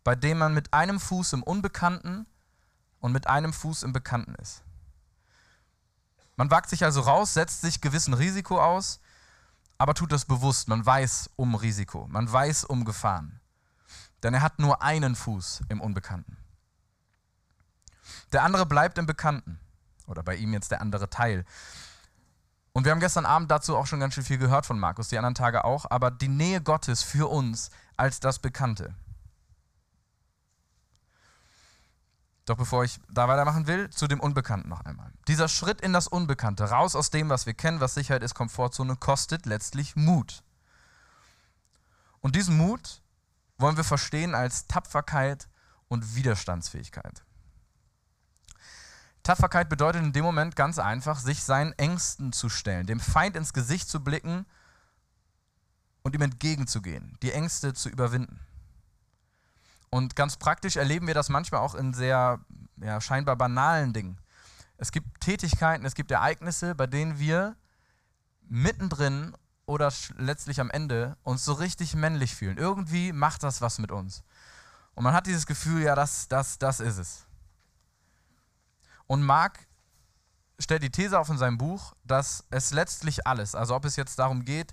bei 0.02 0.14
dem 0.14 0.38
man 0.38 0.54
mit 0.54 0.72
einem 0.72 0.98
Fuß 0.98 1.34
im 1.34 1.42
Unbekannten 1.42 2.26
und 3.00 3.12
mit 3.12 3.26
einem 3.26 3.52
Fuß 3.52 3.82
im 3.82 3.92
Bekannten 3.92 4.34
ist. 4.36 4.62
Man 6.36 6.50
wagt 6.50 6.70
sich 6.70 6.84
also 6.84 7.00
raus, 7.00 7.34
setzt 7.34 7.60
sich 7.60 7.80
gewissen 7.80 8.14
Risiko 8.14 8.60
aus, 8.60 9.00
aber 9.78 9.94
tut 9.94 10.12
das 10.12 10.24
bewusst. 10.24 10.68
Man 10.68 10.84
weiß 10.84 11.30
um 11.36 11.54
Risiko, 11.54 12.06
man 12.08 12.30
weiß 12.30 12.64
um 12.64 12.84
Gefahren. 12.84 13.40
Denn 14.22 14.34
er 14.34 14.42
hat 14.42 14.58
nur 14.58 14.82
einen 14.82 15.16
Fuß 15.16 15.62
im 15.68 15.80
Unbekannten. 15.80 16.36
Der 18.32 18.42
andere 18.42 18.66
bleibt 18.66 18.98
im 18.98 19.06
Bekannten. 19.06 19.58
Oder 20.06 20.22
bei 20.22 20.36
ihm 20.36 20.52
jetzt 20.52 20.70
der 20.70 20.80
andere 20.80 21.10
Teil. 21.10 21.44
Und 22.72 22.84
wir 22.84 22.92
haben 22.92 23.00
gestern 23.00 23.26
Abend 23.26 23.50
dazu 23.50 23.76
auch 23.76 23.86
schon 23.86 24.00
ganz 24.00 24.14
schön 24.14 24.24
viel 24.24 24.38
gehört 24.38 24.66
von 24.66 24.78
Markus, 24.78 25.08
die 25.08 25.18
anderen 25.18 25.34
Tage 25.34 25.64
auch. 25.64 25.86
Aber 25.90 26.10
die 26.10 26.28
Nähe 26.28 26.60
Gottes 26.60 27.02
für 27.02 27.30
uns 27.30 27.70
als 27.96 28.20
das 28.20 28.38
Bekannte. 28.38 28.94
Doch 32.44 32.56
bevor 32.56 32.84
ich 32.84 32.98
da 33.08 33.28
weitermachen 33.28 33.66
will, 33.66 33.88
zu 33.90 34.08
dem 34.08 34.18
Unbekannten 34.18 34.68
noch 34.68 34.80
einmal. 34.80 35.12
Dieser 35.28 35.48
Schritt 35.48 35.80
in 35.80 35.92
das 35.92 36.08
Unbekannte, 36.08 36.64
raus 36.64 36.96
aus 36.96 37.10
dem, 37.10 37.28
was 37.28 37.46
wir 37.46 37.54
kennen, 37.54 37.80
was 37.80 37.94
Sicherheit 37.94 38.22
ist, 38.22 38.34
Komfortzone, 38.34 38.96
kostet 38.96 39.46
letztlich 39.46 39.94
Mut. 39.94 40.42
Und 42.20 42.34
diesen 42.34 42.56
Mut 42.56 43.02
wollen 43.58 43.76
wir 43.76 43.84
verstehen 43.84 44.34
als 44.34 44.66
Tapferkeit 44.66 45.48
und 45.88 46.16
Widerstandsfähigkeit. 46.16 47.22
Tapferkeit 49.22 49.68
bedeutet 49.68 50.02
in 50.02 50.12
dem 50.12 50.24
Moment 50.24 50.56
ganz 50.56 50.80
einfach, 50.80 51.20
sich 51.20 51.44
seinen 51.44 51.72
Ängsten 51.74 52.32
zu 52.32 52.48
stellen, 52.48 52.86
dem 52.86 52.98
Feind 52.98 53.36
ins 53.36 53.52
Gesicht 53.52 53.88
zu 53.88 54.02
blicken 54.02 54.46
und 56.02 56.14
ihm 56.16 56.22
entgegenzugehen, 56.22 57.16
die 57.22 57.30
Ängste 57.30 57.72
zu 57.72 57.88
überwinden. 57.88 58.40
Und 59.94 60.16
ganz 60.16 60.38
praktisch 60.38 60.76
erleben 60.76 61.06
wir 61.06 61.12
das 61.12 61.28
manchmal 61.28 61.60
auch 61.60 61.74
in 61.74 61.92
sehr 61.92 62.40
ja, 62.80 62.98
scheinbar 63.02 63.36
banalen 63.36 63.92
Dingen. 63.92 64.18
Es 64.78 64.90
gibt 64.90 65.20
Tätigkeiten, 65.20 65.84
es 65.84 65.94
gibt 65.94 66.10
Ereignisse, 66.10 66.74
bei 66.74 66.86
denen 66.86 67.18
wir 67.18 67.56
mittendrin 68.48 69.36
oder 69.66 69.92
letztlich 70.16 70.62
am 70.62 70.70
Ende 70.70 71.18
uns 71.24 71.44
so 71.44 71.52
richtig 71.52 71.94
männlich 71.94 72.34
fühlen. 72.34 72.56
Irgendwie 72.56 73.12
macht 73.12 73.42
das 73.42 73.60
was 73.60 73.78
mit 73.78 73.92
uns. 73.92 74.22
Und 74.94 75.04
man 75.04 75.12
hat 75.12 75.26
dieses 75.26 75.44
Gefühl, 75.44 75.82
ja, 75.82 75.94
das, 75.94 76.26
das, 76.26 76.58
das 76.58 76.80
ist 76.80 76.96
es. 76.96 77.26
Und 79.06 79.22
Mark 79.22 79.58
stellt 80.58 80.82
die 80.82 80.90
These 80.90 81.20
auf 81.20 81.28
in 81.28 81.36
seinem 81.36 81.58
Buch, 81.58 81.92
dass 82.02 82.44
es 82.48 82.70
letztlich 82.70 83.26
alles, 83.26 83.54
also 83.54 83.74
ob 83.74 83.84
es 83.84 83.96
jetzt 83.96 84.18
darum 84.18 84.46
geht, 84.46 84.72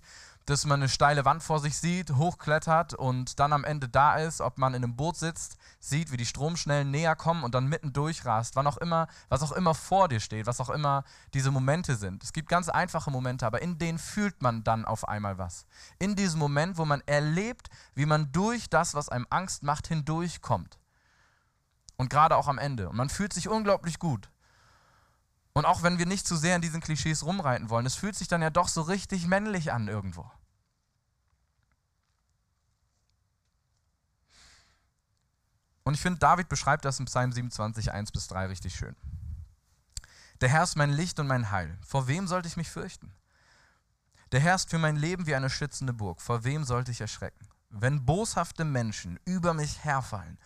dass 0.50 0.66
man 0.66 0.80
eine 0.80 0.90
steile 0.90 1.26
Wand 1.26 1.44
vor 1.44 1.60
sich 1.60 1.78
sieht, 1.78 2.16
hochklettert 2.16 2.96
und 2.96 3.40
dann 3.40 3.54
am 3.54 3.64
Ende 3.64 3.88
da 3.88 4.16
ist, 4.16 4.42
ob 4.42 4.58
man 4.58 4.74
in 4.74 4.84
einem 4.84 4.96
Boot 4.96 5.16
sitzt, 5.16 5.58
sieht, 5.80 6.12
wie 6.12 6.18
die 6.18 6.26
Stromschnellen 6.26 6.90
näher 6.90 7.16
kommen 7.16 7.44
und 7.44 7.54
dann 7.54 7.68
mitten 7.68 7.94
durchrast, 7.94 8.56
wann 8.56 8.66
auch 8.66 8.78
immer, 8.78 9.08
was 9.30 9.44
auch 9.44 9.52
immer 9.52 9.76
vor 9.76 10.08
dir 10.08 10.20
steht, 10.20 10.48
was 10.48 10.60
auch 10.60 10.72
immer 10.72 11.04
diese 11.36 11.52
Momente 11.52 11.96
sind. 11.96 12.24
Es 12.24 12.34
gibt 12.34 12.50
ganz 12.50 12.68
einfache 12.68 13.12
Momente, 13.12 13.46
aber 13.46 13.62
in 13.62 13.78
denen 13.78 14.00
fühlt 14.00 14.42
man 14.42 14.64
dann 14.64 14.86
auf 14.86 15.08
einmal 15.08 15.38
was. 15.38 15.66
In 16.00 16.16
diesem 16.16 16.40
Moment, 16.40 16.78
wo 16.78 16.86
man 16.86 17.02
erlebt, 17.06 17.70
wie 17.94 18.08
man 18.08 18.32
durch 18.32 18.70
das, 18.70 18.96
was 18.96 19.10
einem 19.10 19.28
Angst 19.30 19.62
macht, 19.62 19.88
hindurchkommt. 19.88 20.80
Und 21.98 22.10
gerade 22.10 22.36
auch 22.36 22.48
am 22.48 22.58
Ende. 22.58 22.90
Und 22.90 22.96
man 22.96 23.10
fühlt 23.10 23.34
sich 23.34 23.50
unglaublich 23.50 24.00
gut. 24.00 24.30
Und 25.54 25.66
auch 25.66 25.84
wenn 25.84 26.00
wir 26.00 26.06
nicht 26.06 26.26
zu 26.26 26.38
sehr 26.38 26.56
in 26.56 26.62
diesen 26.62 26.82
Klischees 26.82 27.26
rumreiten 27.26 27.70
wollen, 27.70 27.86
es 27.86 27.96
fühlt 27.96 28.16
sich 28.16 28.28
dann 28.28 28.42
ja 28.42 28.50
doch 28.50 28.68
so 28.68 28.82
richtig 28.82 29.28
männlich 29.28 29.74
an 29.74 29.88
irgendwo. 29.88 30.32
Und 35.90 35.96
ich 35.96 36.02
finde, 36.02 36.20
David 36.20 36.50
beschreibt 36.50 36.86
das 36.86 37.00
im 37.00 37.06
Psalm 37.06 37.32
27, 37.32 37.92
1 37.92 38.12
bis 38.12 38.28
3 38.28 38.46
richtig 38.46 38.76
schön. 38.76 38.96
Der 40.40 40.48
Herr 40.48 40.62
ist 40.62 40.76
mein 40.76 40.92
Licht 40.92 41.20
und 41.20 41.26
mein 41.26 41.50
Heil. 41.50 41.80
Vor 41.84 42.08
wem 42.08 42.28
sollte 42.28 42.48
ich 42.48 42.58
mich 42.58 42.70
fürchten? 42.70 43.12
Der 44.32 44.40
Herr 44.40 44.54
ist 44.54 44.70
für 44.70 44.78
mein 44.78 44.98
Leben 44.98 45.26
wie 45.26 45.34
eine 45.34 45.50
schützende 45.50 45.92
Burg. 45.92 46.22
Vor 46.22 46.44
wem 46.44 46.64
sollte 46.64 46.92
ich 46.92 47.02
erschrecken? 47.02 47.44
Wenn 47.72 48.06
boshafte 48.06 48.66
Menschen 48.66 49.20
über 49.26 49.56
mich 49.56 49.84
herfallen, 49.84 50.38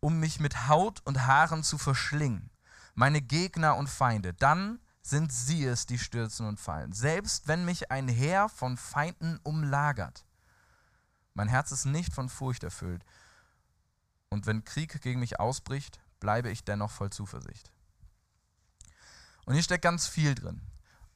um 0.00 0.18
mich 0.18 0.40
mit 0.40 0.66
Haut 0.66 1.02
und 1.04 1.24
Haaren 1.24 1.62
zu 1.62 1.78
verschlingen, 1.78 2.50
meine 2.96 3.22
Gegner 3.22 3.76
und 3.76 3.88
Feinde, 3.88 4.34
dann 4.34 4.80
sind 5.02 5.32
sie 5.32 5.66
es, 5.66 5.86
die 5.86 6.00
stürzen 6.00 6.48
und 6.48 6.58
fallen. 6.58 6.90
Selbst 6.90 7.46
wenn 7.46 7.64
mich 7.64 7.92
ein 7.92 8.08
Heer 8.08 8.48
von 8.48 8.76
Feinden 8.76 9.38
umlagert. 9.44 10.24
Mein 11.34 11.46
Herz 11.46 11.70
ist 11.70 11.84
nicht 11.84 12.12
von 12.12 12.28
Furcht 12.28 12.64
erfüllt. 12.64 13.04
Und 14.38 14.46
wenn 14.46 14.64
Krieg 14.64 15.02
gegen 15.02 15.18
mich 15.18 15.40
ausbricht, 15.40 15.98
bleibe 16.20 16.48
ich 16.48 16.62
dennoch 16.62 16.92
voll 16.92 17.10
Zuversicht. 17.10 17.72
Und 19.46 19.54
hier 19.54 19.64
steckt 19.64 19.82
ganz 19.82 20.06
viel 20.06 20.36
drin. 20.36 20.62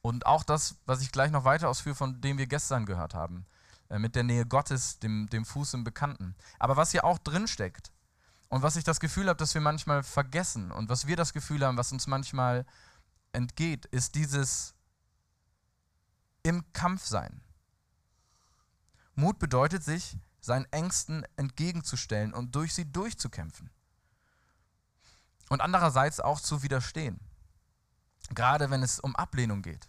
Und 0.01 0.25
auch 0.25 0.43
das, 0.43 0.75
was 0.85 1.01
ich 1.01 1.13
gleich 1.13 1.31
noch 1.31 1.45
weiter 1.45 1.69
ausführe, 1.69 1.95
von 1.95 2.19
dem 2.19 2.37
wir 2.37 2.47
gestern 2.47 2.85
gehört 2.85 3.13
haben, 3.13 3.45
äh, 3.87 3.97
mit 3.97 4.15
der 4.15 4.23
Nähe 4.23 4.45
Gottes, 4.45 4.99
dem, 4.99 5.29
dem 5.29 5.45
Fuß 5.45 5.73
im 5.75 5.85
Bekannten. 5.85 6.35
Aber 6.59 6.75
was 6.75 6.91
hier 6.91 7.05
auch 7.05 7.17
drin 7.17 7.47
steckt 7.47 7.93
und 8.49 8.61
was 8.61 8.75
ich 8.75 8.83
das 8.83 8.99
Gefühl 8.99 9.29
habe, 9.29 9.37
dass 9.37 9.53
wir 9.53 9.61
manchmal 9.61 10.03
vergessen 10.03 10.69
und 10.69 10.89
was 10.89 11.07
wir 11.07 11.15
das 11.15 11.31
Gefühl 11.31 11.65
haben, 11.65 11.77
was 11.77 11.93
uns 11.93 12.07
manchmal 12.07 12.65
entgeht, 13.31 13.85
ist 13.85 14.15
dieses 14.15 14.75
im 16.43 16.73
Kampf 16.73 17.05
sein. 17.05 17.39
Mut 19.15 19.39
bedeutet 19.39 19.81
sich, 19.81 20.17
seinen 20.43 20.65
Ängsten 20.71 21.25
entgegenzustellen 21.37 22.33
und 22.33 22.53
durch 22.53 22.73
sie 22.73 22.91
durchzukämpfen. 22.91 23.69
Und 25.49 25.61
andererseits 25.61 26.19
auch 26.19 26.41
zu 26.41 26.63
widerstehen. 26.63 27.19
Gerade 28.35 28.69
wenn 28.69 28.83
es 28.83 28.99
um 28.99 29.15
Ablehnung 29.15 29.61
geht. 29.61 29.87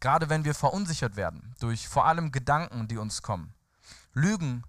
Gerade 0.00 0.28
wenn 0.28 0.44
wir 0.44 0.54
verunsichert 0.54 1.16
werden 1.16 1.54
durch 1.60 1.88
vor 1.88 2.06
allem 2.06 2.32
Gedanken, 2.32 2.88
die 2.88 2.96
uns 2.96 3.22
kommen. 3.22 3.54
Lügen, 4.14 4.64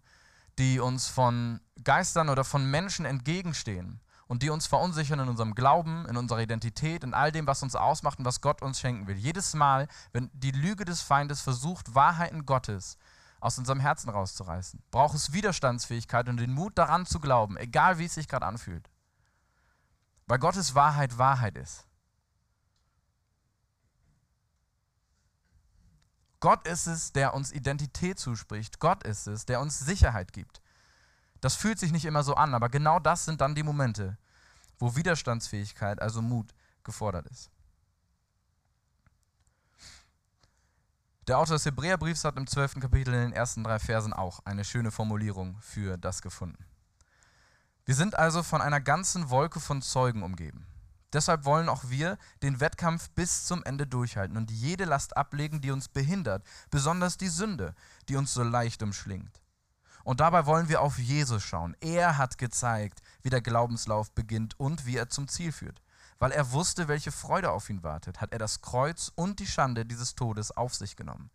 die 0.59 0.79
uns 0.79 1.07
von 1.07 1.59
Geistern 1.83 2.29
oder 2.29 2.43
von 2.43 2.69
Menschen 2.69 3.05
entgegenstehen 3.05 3.99
und 4.27 4.43
die 4.43 4.49
uns 4.51 4.67
verunsichern 4.67 5.19
in 5.21 5.29
unserem 5.29 5.55
Glauben, 5.55 6.05
in 6.05 6.17
unserer 6.17 6.41
Identität, 6.41 7.03
in 7.03 7.15
all 7.15 7.31
dem, 7.31 7.47
was 7.47 7.63
uns 7.63 7.75
ausmacht 7.75 8.19
und 8.19 8.25
was 8.25 8.41
Gott 8.41 8.61
uns 8.61 8.79
schenken 8.79 9.07
will. 9.07 9.17
Jedes 9.17 9.55
Mal, 9.55 9.87
wenn 10.11 10.29
die 10.33 10.51
Lüge 10.51 10.85
des 10.85 11.01
Feindes 11.01 11.41
versucht, 11.41 11.95
Wahrheiten 11.95 12.45
Gottes 12.45 12.97
aus 13.41 13.57
unserem 13.57 13.79
Herzen 13.79 14.09
rauszureißen, 14.09 14.81
braucht 14.91 15.15
es 15.15 15.33
Widerstandsfähigkeit 15.33 16.29
und 16.29 16.37
den 16.37 16.53
Mut 16.53 16.77
daran 16.77 17.05
zu 17.05 17.19
glauben, 17.19 17.57
egal 17.57 17.97
wie 17.97 18.05
es 18.05 18.13
sich 18.13 18.27
gerade 18.27 18.45
anfühlt. 18.45 18.89
Weil 20.27 20.39
Gottes 20.39 20.75
Wahrheit 20.75 21.17
Wahrheit 21.17 21.57
ist. 21.57 21.85
Gott 26.39 26.65
ist 26.67 26.87
es, 26.87 27.11
der 27.11 27.33
uns 27.33 27.51
Identität 27.51 28.17
zuspricht. 28.17 28.79
Gott 28.79 29.03
ist 29.03 29.27
es, 29.27 29.45
der 29.45 29.59
uns 29.59 29.77
Sicherheit 29.79 30.33
gibt. 30.33 30.61
Das 31.39 31.55
fühlt 31.55 31.79
sich 31.79 31.91
nicht 31.91 32.05
immer 32.05 32.23
so 32.23 32.35
an, 32.35 32.53
aber 32.53 32.69
genau 32.69 32.99
das 32.99 33.25
sind 33.25 33.41
dann 33.41 33.55
die 33.55 33.63
Momente, 33.63 34.17
wo 34.79 34.95
Widerstandsfähigkeit, 34.95 36.01
also 36.01 36.21
Mut, 36.21 36.53
gefordert 36.83 37.27
ist. 37.27 37.51
Der 41.27 41.37
Autor 41.37 41.55
des 41.55 41.65
Hebräerbriefs 41.65 42.25
hat 42.25 42.35
im 42.37 42.47
12. 42.47 42.79
Kapitel 42.79 43.13
in 43.13 43.21
den 43.21 43.33
ersten 43.33 43.63
drei 43.63 43.77
Versen 43.77 44.11
auch 44.11 44.39
eine 44.43 44.65
schöne 44.65 44.89
Formulierung 44.89 45.55
für 45.61 45.95
das 45.95 46.23
gefunden. 46.23 46.65
Wir 47.85 47.93
sind 47.93 48.17
also 48.17 48.41
von 48.41 48.59
einer 48.59 48.81
ganzen 48.81 49.29
Wolke 49.29 49.59
von 49.59 49.83
Zeugen 49.83 50.23
umgeben. 50.23 50.65
Deshalb 51.13 51.45
wollen 51.45 51.69
auch 51.69 51.89
wir 51.89 52.17
den 52.41 52.59
Wettkampf 52.59 53.11
bis 53.11 53.45
zum 53.45 53.63
Ende 53.63 53.85
durchhalten 53.85 54.35
und 54.35 54.49
jede 54.49 54.85
Last 54.85 55.15
ablegen, 55.15 55.61
die 55.61 55.69
uns 55.69 55.89
behindert, 55.89 56.43
besonders 56.71 57.17
die 57.17 57.27
Sünde, 57.27 57.75
die 58.09 58.15
uns 58.15 58.33
so 58.33 58.41
leicht 58.41 58.81
umschlingt. 58.81 59.43
Und 60.03 60.21
dabei 60.21 60.47
wollen 60.47 60.69
wir 60.69 60.81
auf 60.81 60.97
Jesus 60.97 61.43
schauen. 61.43 61.77
Er 61.81 62.17
hat 62.17 62.39
gezeigt, 62.39 63.01
wie 63.21 63.29
der 63.29 63.41
Glaubenslauf 63.41 64.11
beginnt 64.13 64.59
und 64.59 64.87
wie 64.87 64.97
er 64.97 65.09
zum 65.09 65.27
Ziel 65.27 65.51
führt. 65.51 65.83
Weil 66.21 66.33
er 66.33 66.51
wusste, 66.51 66.87
welche 66.87 67.11
Freude 67.11 67.49
auf 67.49 67.67
ihn 67.71 67.81
wartet, 67.81 68.21
hat 68.21 68.31
er 68.31 68.37
das 68.37 68.61
Kreuz 68.61 69.11
und 69.15 69.39
die 69.39 69.47
Schande 69.47 69.87
dieses 69.87 70.13
Todes 70.13 70.51
auf 70.51 70.75
sich 70.75 70.95
genommen. 70.95 71.31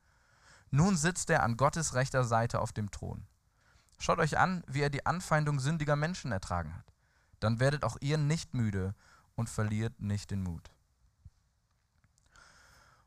Nun 0.71 0.97
sitzt 0.97 1.29
er 1.29 1.43
an 1.43 1.57
Gottes 1.57 1.95
rechter 1.95 2.23
Seite 2.23 2.61
auf 2.61 2.73
dem 2.73 2.93
Thron. 2.93 3.27
Schaut 3.99 4.21
euch 4.21 4.39
an, 4.39 4.63
wie 4.69 4.83
er 4.83 4.89
die 4.89 5.05
Anfeindung 5.05 5.59
sündiger 5.59 5.97
Menschen 5.97 6.31
ertragen 6.31 6.73
hat. 6.73 6.85
Dann 7.41 7.59
werdet 7.59 7.83
auch 7.83 7.97
ihr 8.01 8.17
nicht 8.17 8.55
müde 8.55 8.95
und 9.35 9.51
verliert 9.51 10.01
nicht 10.01 10.31
den 10.31 10.45
Mut. 10.45 10.71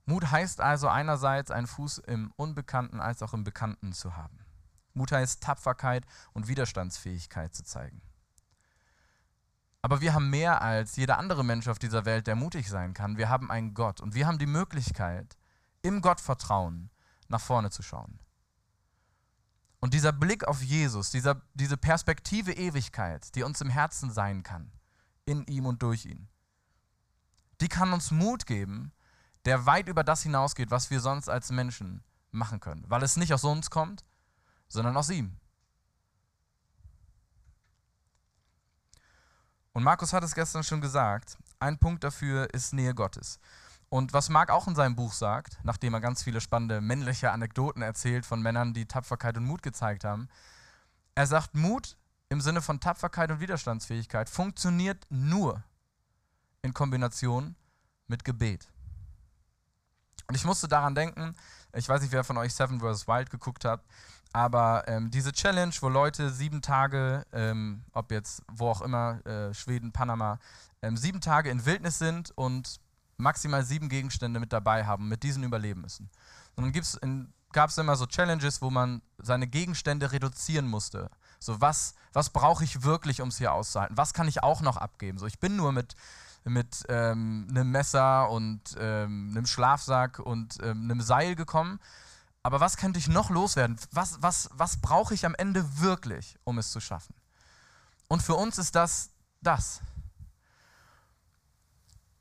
Mut 0.04 0.30
heißt 0.30 0.60
also 0.60 0.90
einerseits, 0.90 1.50
einen 1.50 1.68
Fuß 1.68 2.00
im 2.00 2.34
Unbekannten 2.36 3.00
als 3.00 3.24
auch 3.24 3.34
im 3.34 3.46
Bekannten 3.46 3.94
zu 3.94 4.18
haben. 4.18 4.40
Mut 4.94 5.14
heißt 5.14 5.42
Tapferkeit 5.42 6.06
und 6.34 6.50
Widerstandsfähigkeit 6.50 7.56
zu 7.56 7.64
zeigen. 7.64 8.02
Aber 9.82 10.02
wir 10.02 10.14
haben 10.14 10.30
mehr 10.30 10.62
als 10.62 10.96
jeder 10.96 11.18
andere 11.18 11.44
Mensch 11.44 11.68
auf 11.68 11.80
dieser 11.80 12.06
Welt, 12.06 12.28
der 12.28 12.36
mutig 12.36 12.70
sein 12.70 12.94
kann. 12.94 13.18
Wir 13.18 13.30
haben 13.30 13.50
einen 13.50 13.74
Gott 13.74 14.02
und 14.02 14.14
wir 14.14 14.28
haben 14.28 14.40
die 14.40 14.46
Möglichkeit, 14.46 15.38
im 15.82 16.02
Gottvertrauen 16.02 16.90
nach 17.30 17.40
vorne 17.40 17.70
zu 17.70 17.82
schauen. 17.82 18.20
Und 19.80 19.94
dieser 19.94 20.12
Blick 20.12 20.46
auf 20.46 20.62
Jesus, 20.62 21.12
dieser, 21.12 21.42
diese 21.54 21.78
Perspektive 21.78 22.52
Ewigkeit, 22.52 23.34
die 23.36 23.44
uns 23.44 23.62
im 23.62 23.70
Herzen 23.70 24.12
sein 24.12 24.44
kann, 24.44 24.72
in 25.26 25.46
ihm 25.46 25.66
und 25.66 25.82
durch 25.82 26.06
ihn, 26.06 26.28
die 27.62 27.70
kann 27.70 27.94
uns 27.94 28.12
Mut 28.12 28.46
geben, 28.46 28.92
der 29.46 29.66
weit 29.66 29.88
über 29.88 30.04
das 30.04 30.24
hinausgeht, 30.24 30.72
was 30.72 30.90
wir 30.90 31.00
sonst 31.00 31.30
als 31.30 31.50
Menschen 31.52 32.04
machen 32.32 32.60
können, 32.60 32.84
weil 32.88 33.04
es 33.04 33.16
nicht 33.16 33.34
aus 33.34 33.46
uns 33.46 33.70
kommt, 33.70 34.04
sondern 34.68 34.98
aus 34.98 35.10
ihm. 35.10 35.38
Und 39.80 39.86
Markus 39.86 40.12
hat 40.12 40.26
es 40.26 40.36
gestern 40.36 40.62
schon 40.62 40.82
gesagt, 40.82 41.38
ein 41.62 41.78
Punkt 41.78 42.04
dafür 42.04 42.54
ist 42.54 42.74
Nähe 42.74 42.94
Gottes. 42.94 43.40
Und 43.88 44.12
was 44.12 44.28
Marc 44.28 44.50
auch 44.50 44.68
in 44.68 44.76
seinem 44.76 44.98
Buch 44.98 45.14
sagt, 45.14 45.58
nachdem 45.64 45.94
er 45.94 46.02
ganz 46.02 46.22
viele 46.22 46.42
spannende 46.42 46.82
männliche 46.82 47.32
Anekdoten 47.32 47.82
erzählt 47.82 48.26
von 48.26 48.42
Männern, 48.42 48.74
die 48.74 48.88
Tapferkeit 48.88 49.38
und 49.38 49.46
Mut 49.46 49.64
gezeigt 49.64 50.04
haben, 50.04 50.28
er 51.16 51.28
sagt, 51.28 51.56
Mut 51.56 51.96
im 52.28 52.42
Sinne 52.42 52.62
von 52.62 52.82
Tapferkeit 52.82 53.32
und 53.32 53.40
Widerstandsfähigkeit 53.40 54.30
funktioniert 54.30 55.06
nur 55.10 55.64
in 56.62 56.74
Kombination 56.74 57.56
mit 58.08 58.26
Gebet. 58.26 58.68
Und 60.28 60.36
ich 60.36 60.44
musste 60.44 60.68
daran 60.68 60.94
denken, 60.94 61.38
ich 61.72 61.88
weiß 61.88 62.02
nicht, 62.02 62.12
wer 62.12 62.26
von 62.26 62.38
euch 62.38 62.54
Seven 62.54 62.82
vs. 62.82 63.08
Wild 63.08 63.30
geguckt 63.30 63.64
hat, 63.64 63.82
aber 64.32 64.88
ähm, 64.88 65.10
diese 65.10 65.32
Challenge, 65.32 65.74
wo 65.82 65.90
Leute 65.90 66.30
sieben 66.30 66.62
Tage, 66.62 67.26
ähm, 67.34 67.84
ob 67.94 68.12
jetzt 68.12 68.44
wo 68.52 68.70
auch 68.70 68.82
immer, 68.82 69.26
äh, 69.26 69.54
Schweden, 69.54 69.92
Panama, 69.92 70.40
ähm, 70.82 70.98
sieben 70.98 71.22
Tage 71.22 71.50
in 71.50 71.66
Wildnis 71.66 71.98
sind 71.98 72.32
und 72.36 72.80
maximal 73.18 73.64
sieben 73.64 73.90
Gegenstände 73.90 74.40
mit 74.40 74.54
dabei 74.54 74.86
haben, 74.86 75.08
mit 75.08 75.24
diesen 75.24 75.44
überleben 75.44 75.82
müssen. 75.82 76.10
Und 76.56 76.64
dann 76.76 77.34
gab 77.52 77.70
es 77.70 77.78
immer 77.78 77.96
so 77.96 78.06
Challenges, 78.06 78.62
wo 78.62 78.70
man 78.70 79.02
seine 79.18 79.48
Gegenstände 79.48 80.12
reduzieren 80.12 80.68
musste. 80.68 81.10
So, 81.40 81.60
was, 81.62 81.96
was 82.14 82.30
brauche 82.30 82.64
ich 82.64 82.84
wirklich, 82.84 83.22
um 83.22 83.30
es 83.30 83.38
hier 83.38 83.54
auszuhalten? 83.54 83.98
Was 83.98 84.14
kann 84.14 84.28
ich 84.28 84.44
auch 84.44 84.62
noch 84.62 84.78
abgeben? 84.78 85.18
So, 85.18 85.26
ich 85.26 85.40
bin 85.40 85.56
nur 85.56 85.72
mit, 85.72 85.96
mit 86.44 86.84
ähm, 86.90 87.48
einem 87.50 87.72
Messer 87.72 88.30
und 88.30 88.62
ähm, 88.78 89.30
einem 89.32 89.46
Schlafsack 89.46 90.20
und 90.20 90.58
ähm, 90.62 90.84
einem 90.84 91.02
Seil 91.02 91.36
gekommen. 91.36 91.80
Aber 92.44 92.60
was 92.60 92.78
könnte 92.78 93.00
ich 93.00 93.08
noch 93.08 93.30
loswerden? 93.30 93.78
Was, 93.92 94.22
was, 94.22 94.50
was 94.54 94.78
brauche 94.78 95.14
ich 95.14 95.26
am 95.26 95.36
Ende 95.36 95.80
wirklich, 95.80 96.38
um 96.44 96.58
es 96.58 96.72
zu 96.72 96.80
schaffen? 96.80 97.14
Und 98.08 98.24
für 98.24 98.36
uns 98.36 98.58
ist 98.58 98.76
das 98.76 99.12
das. 99.42 99.82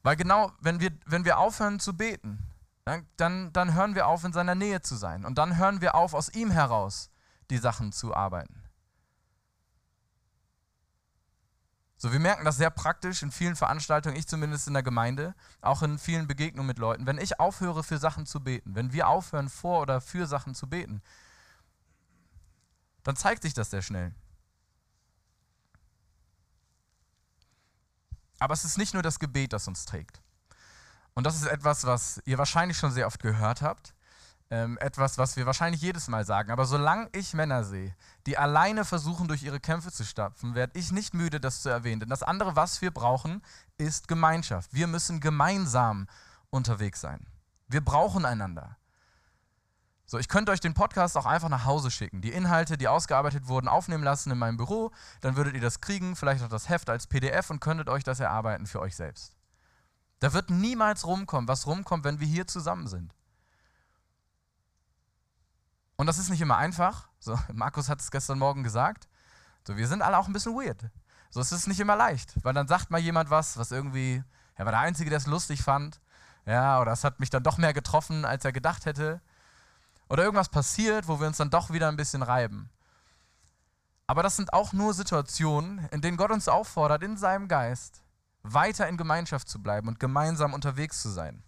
Weil 0.03 0.17
genau, 0.17 0.53
wenn 0.61 0.81
wir, 0.81 0.91
wenn 1.07 1.25
wir 1.25 1.39
aufhören 1.39 1.81
zu 1.81 1.97
beten, 1.97 2.39
dann, 2.85 3.07
dann, 3.17 3.53
dann 3.53 3.75
hören 3.75 3.95
wir 3.95 4.07
auf, 4.07 4.25
in 4.25 4.33
seiner 4.33 4.55
Nähe 4.55 4.81
zu 4.81 4.97
sein. 4.97 5.25
Und 5.25 5.37
dann 5.37 5.57
hören 5.57 5.81
wir 5.81 5.95
auf, 5.95 6.15
aus 6.15 6.29
ihm 6.31 6.51
heraus 6.51 7.11
die 7.51 7.59
Sachen 7.59 7.93
zu 7.93 8.15
arbeiten. 8.15 8.63
So, 12.01 12.13
wir 12.13 12.21
merken 12.21 12.45
das 12.45 12.57
sehr 12.57 12.71
praktisch 12.71 13.23
in 13.25 13.33
vielen 13.33 13.57
Veranstaltungen, 13.57 14.15
ich 14.15 14.29
zumindest 14.29 14.69
in 14.69 14.75
der 14.75 14.85
Gemeinde, 14.85 15.35
auch 15.61 15.83
in 15.83 15.99
vielen 15.99 16.29
Begegnungen 16.29 16.69
mit 16.69 16.79
Leuten. 16.79 17.07
Wenn 17.07 17.19
ich 17.19 17.41
aufhöre, 17.41 17.83
für 17.83 17.99
Sachen 17.99 18.25
zu 18.25 18.39
beten, 18.39 18.77
wenn 18.77 18.93
wir 18.93 19.09
aufhören, 19.09 19.49
vor 19.49 19.83
oder 19.83 20.01
für 20.01 20.29
Sachen 20.29 20.55
zu 20.55 20.69
beten, 20.69 21.03
dann 23.03 23.17
zeigt 23.17 23.43
sich 23.43 23.53
das 23.53 23.71
sehr 23.71 23.83
schnell. 23.83 24.15
Aber 28.39 28.55
es 28.55 28.65
ist 28.65 28.79
nicht 28.79 28.95
nur 28.95 29.03
das 29.03 29.19
Gebet, 29.19 29.53
das 29.53 29.67
uns 29.67 29.85
trägt. 29.85 30.23
Und 31.15 31.25
das 31.25 31.35
ist 31.35 31.47
etwas, 31.47 31.85
was 31.85 32.23
ihr 32.27 32.39
wahrscheinlich 32.39 32.79
schon 32.79 32.93
sehr 32.93 33.09
oft 33.09 33.21
gehört 33.21 33.61
habt. 33.61 33.93
Ähm, 34.51 34.79
etwas, 34.81 35.19
was 35.19 35.37
wir 35.37 35.45
wahrscheinlich 35.45 35.83
jedes 35.83 36.09
Mal 36.09 36.25
sagen. 36.25 36.51
Aber 36.51 36.65
solange 36.65 37.11
ich 37.13 37.35
Männer 37.35 37.65
sehe, 37.65 37.95
die 38.27 38.39
alleine 38.39 38.87
versuchen, 38.87 39.29
durch 39.29 39.43
ihre 39.43 39.61
Kämpfe 39.61 39.93
zu 39.93 40.05
stapfen, 40.05 40.55
werde 40.55 40.79
ich 40.79 40.91
nicht 40.91 41.13
müde, 41.13 41.39
das 41.39 41.61
zu 41.61 41.69
erwähnen. 41.69 42.01
Denn 42.01 42.09
das 42.09 42.23
andere, 42.23 42.57
was 42.57 42.81
wir 42.81 42.91
brauchen, 42.91 43.43
ist 43.77 44.09
Gemeinschaft. 44.09 44.73
Wir 44.73 44.87
müssen 44.87 45.21
gemeinsam 45.21 46.07
unterwegs 46.49 47.03
sein. 47.03 47.27
Wir 47.69 47.85
brauchen 47.85 48.25
einander. 48.25 48.79
So, 50.07 50.17
ich 50.17 50.29
könnte 50.29 50.53
euch 50.53 50.61
den 50.61 50.73
Podcast 50.73 51.19
auch 51.19 51.27
einfach 51.27 51.51
nach 51.51 51.67
Hause 51.67 51.91
schicken. 51.91 52.23
Die 52.23 52.33
Inhalte, 52.33 52.79
die 52.79 52.89
ausgearbeitet 52.89 53.47
wurden, 53.47 53.69
aufnehmen 53.69 54.03
lassen 54.03 54.31
in 54.31 54.39
meinem 54.39 54.57
Büro. 54.57 54.91
Dann 55.21 55.37
würdet 55.37 55.55
ihr 55.55 55.61
das 55.61 55.83
kriegen, 55.83 56.17
vielleicht 56.17 56.43
auch 56.43 56.49
das 56.49 56.71
Heft 56.71 56.89
als 56.89 57.07
PDF 57.07 57.51
und 57.51 57.61
könntet 57.61 57.91
euch 57.91 58.05
das 58.05 58.19
erarbeiten 58.19 58.67
für 58.67 58.81
euch 58.81 58.97
selbst. 58.97 59.37
Da 60.21 60.33
wird 60.33 60.49
niemals 60.49 61.07
rumkommen, 61.07 61.47
was 61.47 61.67
rumkommt, 61.67 62.05
wenn 62.05 62.21
wir 62.21 62.27
hier 62.27 62.47
zusammen 62.47 62.87
sind. 62.87 63.15
Und 65.99 66.07
das 66.07 66.19
ist 66.19 66.31
nicht 66.31 66.41
immer 66.41 66.57
einfach. 66.57 67.09
So, 67.19 67.39
Markus 67.53 67.89
hat 67.89 68.01
es 68.01 68.11
gestern 68.11 68.39
Morgen 68.39 68.63
gesagt. 68.63 69.09
So, 69.67 69.77
wir 69.77 69.87
sind 69.87 70.01
alle 70.01 70.17
auch 70.17 70.29
ein 70.29 70.33
bisschen 70.33 70.55
weird. 70.55 70.81
So, 71.29 71.41
es 71.41 71.53
ist 71.53 71.67
nicht 71.67 71.81
immer 71.81 71.97
leicht, 71.97 72.33
weil 72.43 72.55
dann 72.55 72.69
sagt 72.69 72.91
mal 72.91 72.99
jemand 72.99 73.29
was, 73.29 73.59
was 73.59 73.71
irgendwie, 73.71 74.23
er 74.55 74.65
war 74.65 74.73
der 74.73 74.81
Einzige, 74.81 75.11
der 75.11 75.19
es 75.19 75.27
lustig 75.27 75.63
fand. 75.63 76.01
Ja, 76.47 76.81
oder 76.81 76.93
es 76.93 77.05
hat 77.05 77.21
mich 77.21 77.29
dann 77.29 77.43
doch 77.43 77.59
mehr 77.59 77.75
getroffen, 77.75 78.25
als 78.25 78.45
er 78.47 78.53
gedacht 78.53 78.87
hätte. 78.87 79.21
Oder 80.09 80.23
irgendwas 80.23 80.49
passiert, 80.49 81.09
wo 81.09 81.21
wir 81.21 81.27
uns 81.27 81.37
dann 81.37 81.51
doch 81.51 81.71
wieder 81.71 81.89
ein 81.89 81.97
bisschen 81.99 82.23
reiben. 82.23 82.71
Aber 84.07 84.23
das 84.23 84.37
sind 84.37 84.55
auch 84.55 84.73
nur 84.73 84.95
Situationen, 84.95 85.87
in 85.91 86.01
denen 86.01 86.17
Gott 86.17 86.31
uns 86.31 86.49
auffordert, 86.49 87.03
in 87.03 87.19
seinem 87.19 87.49
Geist 87.49 88.03
weiter 88.43 88.89
in 88.89 88.97
Gemeinschaft 88.97 89.49
zu 89.49 89.61
bleiben 89.61 89.89
und 89.89 90.01
gemeinsam 90.01 90.55
unterwegs 90.55 91.03
zu 91.03 91.11
sein. 91.11 91.43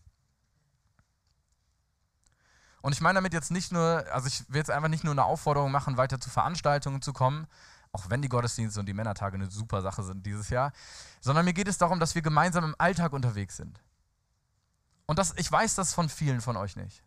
Und 2.82 2.92
ich 2.92 3.00
meine 3.00 3.16
damit 3.16 3.32
jetzt 3.32 3.50
nicht 3.50 3.72
nur, 3.72 4.04
also 4.12 4.26
ich 4.26 4.48
will 4.48 4.58
jetzt 4.58 4.70
einfach 4.70 4.88
nicht 4.88 5.04
nur 5.04 5.12
eine 5.12 5.24
Aufforderung 5.24 5.70
machen, 5.70 5.96
weiter 5.96 6.20
zu 6.20 6.30
Veranstaltungen 6.30 7.02
zu 7.02 7.12
kommen, 7.12 7.46
auch 7.92 8.08
wenn 8.08 8.22
die 8.22 8.28
Gottesdienste 8.28 8.80
und 8.80 8.86
die 8.86 8.94
Männertage 8.94 9.34
eine 9.34 9.50
super 9.50 9.82
Sache 9.82 10.02
sind 10.02 10.24
dieses 10.24 10.48
Jahr, 10.48 10.72
sondern 11.20 11.44
mir 11.44 11.52
geht 11.52 11.68
es 11.68 11.78
darum, 11.78 12.00
dass 12.00 12.14
wir 12.14 12.22
gemeinsam 12.22 12.64
im 12.64 12.74
Alltag 12.78 13.12
unterwegs 13.12 13.56
sind. 13.56 13.80
Und 15.06 15.18
das, 15.18 15.34
ich 15.36 15.50
weiß 15.50 15.74
das 15.74 15.92
von 15.92 16.08
vielen 16.08 16.40
von 16.40 16.56
euch 16.56 16.76
nicht 16.76 17.02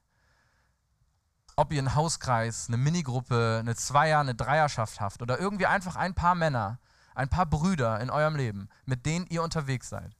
ob 1.55 1.71
ihr 1.71 1.79
einen 1.79 1.95
Hauskreis, 1.95 2.67
eine 2.67 2.77
Minigruppe, 2.77 3.57
eine 3.59 3.75
Zweier-, 3.75 4.19
eine 4.19 4.35
Dreierschaft 4.35 4.99
habt 4.99 5.21
oder 5.21 5.39
irgendwie 5.39 5.67
einfach 5.67 5.95
ein 5.95 6.15
paar 6.15 6.35
Männer, 6.35 6.79
ein 7.15 7.29
paar 7.29 7.45
Brüder 7.45 7.99
in 7.99 8.09
eurem 8.09 8.35
Leben, 8.35 8.69
mit 8.85 9.05
denen 9.05 9.27
ihr 9.27 9.43
unterwegs 9.43 9.89
seid. 9.89 10.15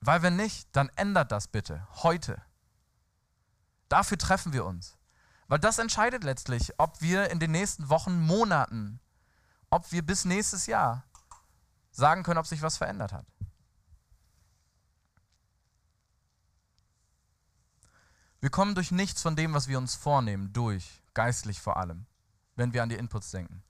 Weil 0.00 0.22
wenn 0.22 0.36
nicht, 0.36 0.68
dann 0.72 0.90
ändert 0.96 1.32
das 1.32 1.48
bitte 1.48 1.86
heute. 2.02 2.42
Dafür 3.88 4.18
treffen 4.18 4.52
wir 4.52 4.64
uns. 4.64 4.96
Weil 5.48 5.58
das 5.58 5.78
entscheidet 5.78 6.24
letztlich, 6.24 6.72
ob 6.78 7.00
wir 7.00 7.30
in 7.30 7.38
den 7.38 7.52
nächsten 7.52 7.88
Wochen, 7.88 8.20
Monaten, 8.20 9.00
ob 9.70 9.92
wir 9.92 10.04
bis 10.04 10.24
nächstes 10.24 10.66
Jahr 10.66 11.04
sagen 11.92 12.24
können, 12.24 12.38
ob 12.38 12.46
sich 12.46 12.62
was 12.62 12.76
verändert 12.76 13.12
hat. 13.12 13.26
Wir 18.40 18.50
kommen 18.50 18.74
durch 18.74 18.90
nichts 18.90 19.22
von 19.22 19.34
dem, 19.34 19.54
was 19.54 19.66
wir 19.66 19.78
uns 19.78 19.94
vornehmen, 19.94 20.52
durch, 20.52 21.02
geistlich 21.14 21.60
vor 21.60 21.76
allem, 21.78 22.06
wenn 22.54 22.72
wir 22.72 22.82
an 22.82 22.88
die 22.88 22.96
Inputs 22.96 23.30
denken. 23.30 23.62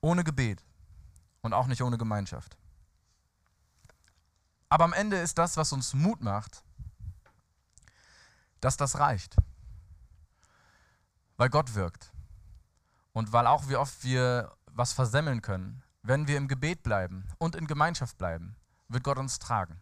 Ohne 0.00 0.22
Gebet 0.22 0.62
und 1.40 1.54
auch 1.54 1.66
nicht 1.66 1.82
ohne 1.82 1.98
Gemeinschaft. 1.98 2.56
Aber 4.68 4.84
am 4.84 4.92
Ende 4.92 5.18
ist 5.18 5.38
das, 5.38 5.56
was 5.56 5.72
uns 5.72 5.94
Mut 5.94 6.20
macht, 6.20 6.62
dass 8.64 8.76
das 8.76 8.98
reicht. 8.98 9.36
Weil 11.36 11.50
Gott 11.50 11.74
wirkt. 11.74 12.12
Und 13.12 13.32
weil 13.32 13.46
auch 13.46 13.68
wie 13.68 13.76
oft 13.76 14.02
wir 14.04 14.52
was 14.66 14.92
versemmeln 14.92 15.42
können, 15.42 15.82
wenn 16.02 16.26
wir 16.26 16.36
im 16.36 16.48
Gebet 16.48 16.82
bleiben 16.82 17.28
und 17.38 17.56
in 17.56 17.66
Gemeinschaft 17.66 18.16
bleiben, 18.18 18.56
wird 18.88 19.04
Gott 19.04 19.18
uns 19.18 19.38
tragen. 19.38 19.80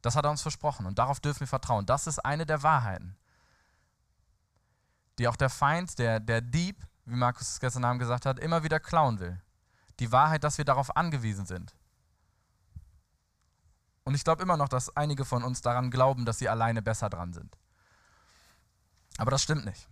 Das 0.00 0.16
hat 0.16 0.24
er 0.24 0.30
uns 0.30 0.42
versprochen 0.42 0.86
und 0.86 0.98
darauf 0.98 1.20
dürfen 1.20 1.40
wir 1.40 1.46
vertrauen. 1.46 1.86
Das 1.86 2.06
ist 2.06 2.18
eine 2.18 2.46
der 2.46 2.62
Wahrheiten, 2.62 3.16
die 5.18 5.28
auch 5.28 5.36
der 5.36 5.50
Feind, 5.50 5.98
der, 5.98 6.20
der 6.20 6.40
Dieb, 6.40 6.84
wie 7.04 7.16
Markus 7.16 7.50
es 7.50 7.60
gestern 7.60 7.84
Abend 7.84 8.00
gesagt 8.00 8.26
hat, 8.26 8.38
immer 8.38 8.62
wieder 8.62 8.80
klauen 8.80 9.20
will. 9.20 9.40
Die 9.98 10.10
Wahrheit, 10.10 10.42
dass 10.44 10.58
wir 10.58 10.64
darauf 10.64 10.96
angewiesen 10.96 11.46
sind. 11.46 11.74
Und 14.04 14.14
ich 14.14 14.24
glaube 14.24 14.42
immer 14.42 14.56
noch, 14.56 14.68
dass 14.68 14.96
einige 14.96 15.24
von 15.24 15.44
uns 15.44 15.60
daran 15.60 15.90
glauben, 15.90 16.24
dass 16.24 16.38
sie 16.38 16.48
alleine 16.48 16.82
besser 16.82 17.08
dran 17.08 17.32
sind. 17.32 17.56
Aber 19.22 19.30
das 19.30 19.44
stimmt 19.44 19.64
nicht. 19.64 19.86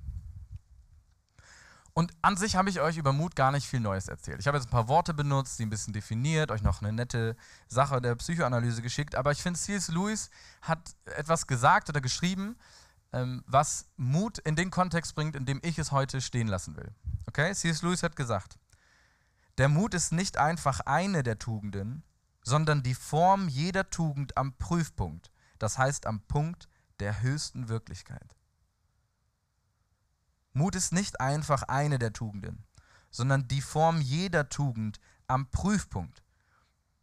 Und 1.93 2.12
an 2.21 2.37
sich 2.37 2.57
habe 2.57 2.69
ich 2.69 2.81
euch 2.81 2.97
über 2.97 3.12
Mut 3.12 3.37
gar 3.37 3.53
nicht 3.53 3.64
viel 3.64 3.79
Neues 3.79 4.09
erzählt. 4.09 4.40
Ich 4.40 4.49
habe 4.49 4.59
jetzt 4.59 4.66
ein 4.66 4.73
paar 4.73 4.88
Worte 4.88 5.14
benutzt, 5.14 5.57
die 5.61 5.66
ein 5.66 5.71
bisschen 5.71 5.93
definiert, 5.93 6.51
euch 6.51 6.62
noch 6.62 6.83
eine 6.83 6.93
nette 6.93 7.37
Sache 7.69 8.01
der 8.01 8.16
Psychoanalyse 8.16 8.83
geschickt. 8.83 9.14
Aber 9.14 9.31
ich 9.31 9.40
finde, 9.40 9.61
C.S. 9.61 9.87
Lewis 9.87 10.31
hat 10.62 10.81
etwas 11.05 11.47
gesagt 11.47 11.88
oder 11.88 12.01
geschrieben, 12.01 12.57
ähm, 13.12 13.45
was 13.47 13.87
Mut 13.97 14.38
in 14.40 14.57
den 14.57 14.73
Kontext 14.73 15.14
bringt, 15.14 15.37
in 15.37 15.47
dem 15.47 15.61
ich 15.62 15.79
es 15.79 15.93
heute 15.93 16.21
stehen 16.21 16.49
lassen 16.49 16.77
will. 16.77 16.93
Okay? 17.29 17.55
C.S. 17.55 17.83
Lewis 17.83 18.03
hat 18.03 18.16
gesagt, 18.16 18.59
der 19.59 19.69
Mut 19.69 19.95
ist 19.95 20.11
nicht 20.11 20.38
einfach 20.38 20.81
eine 20.81 21.23
der 21.23 21.38
Tugenden, 21.38 22.03
sondern 22.43 22.83
die 22.83 22.97
Form 22.97 23.47
jeder 23.47 23.90
Tugend 23.90 24.37
am 24.37 24.55
Prüfpunkt, 24.55 25.31
das 25.61 25.79
heißt 25.79 26.05
am 26.09 26.21
Punkt 26.23 26.69
der 26.99 27.23
höchsten 27.23 27.69
Wirklichkeit. 27.69 28.35
Mut 30.53 30.75
ist 30.75 30.93
nicht 30.93 31.21
einfach 31.21 31.63
eine 31.65 31.99
der 31.99 32.13
Tugenden, 32.13 32.65
sondern 33.11 33.49
die 33.49 33.61
Form 33.61 34.01
jeder 34.01 34.49
Tugend 34.49 35.01
am 35.27 35.51
Prüfpunkt, 35.51 36.25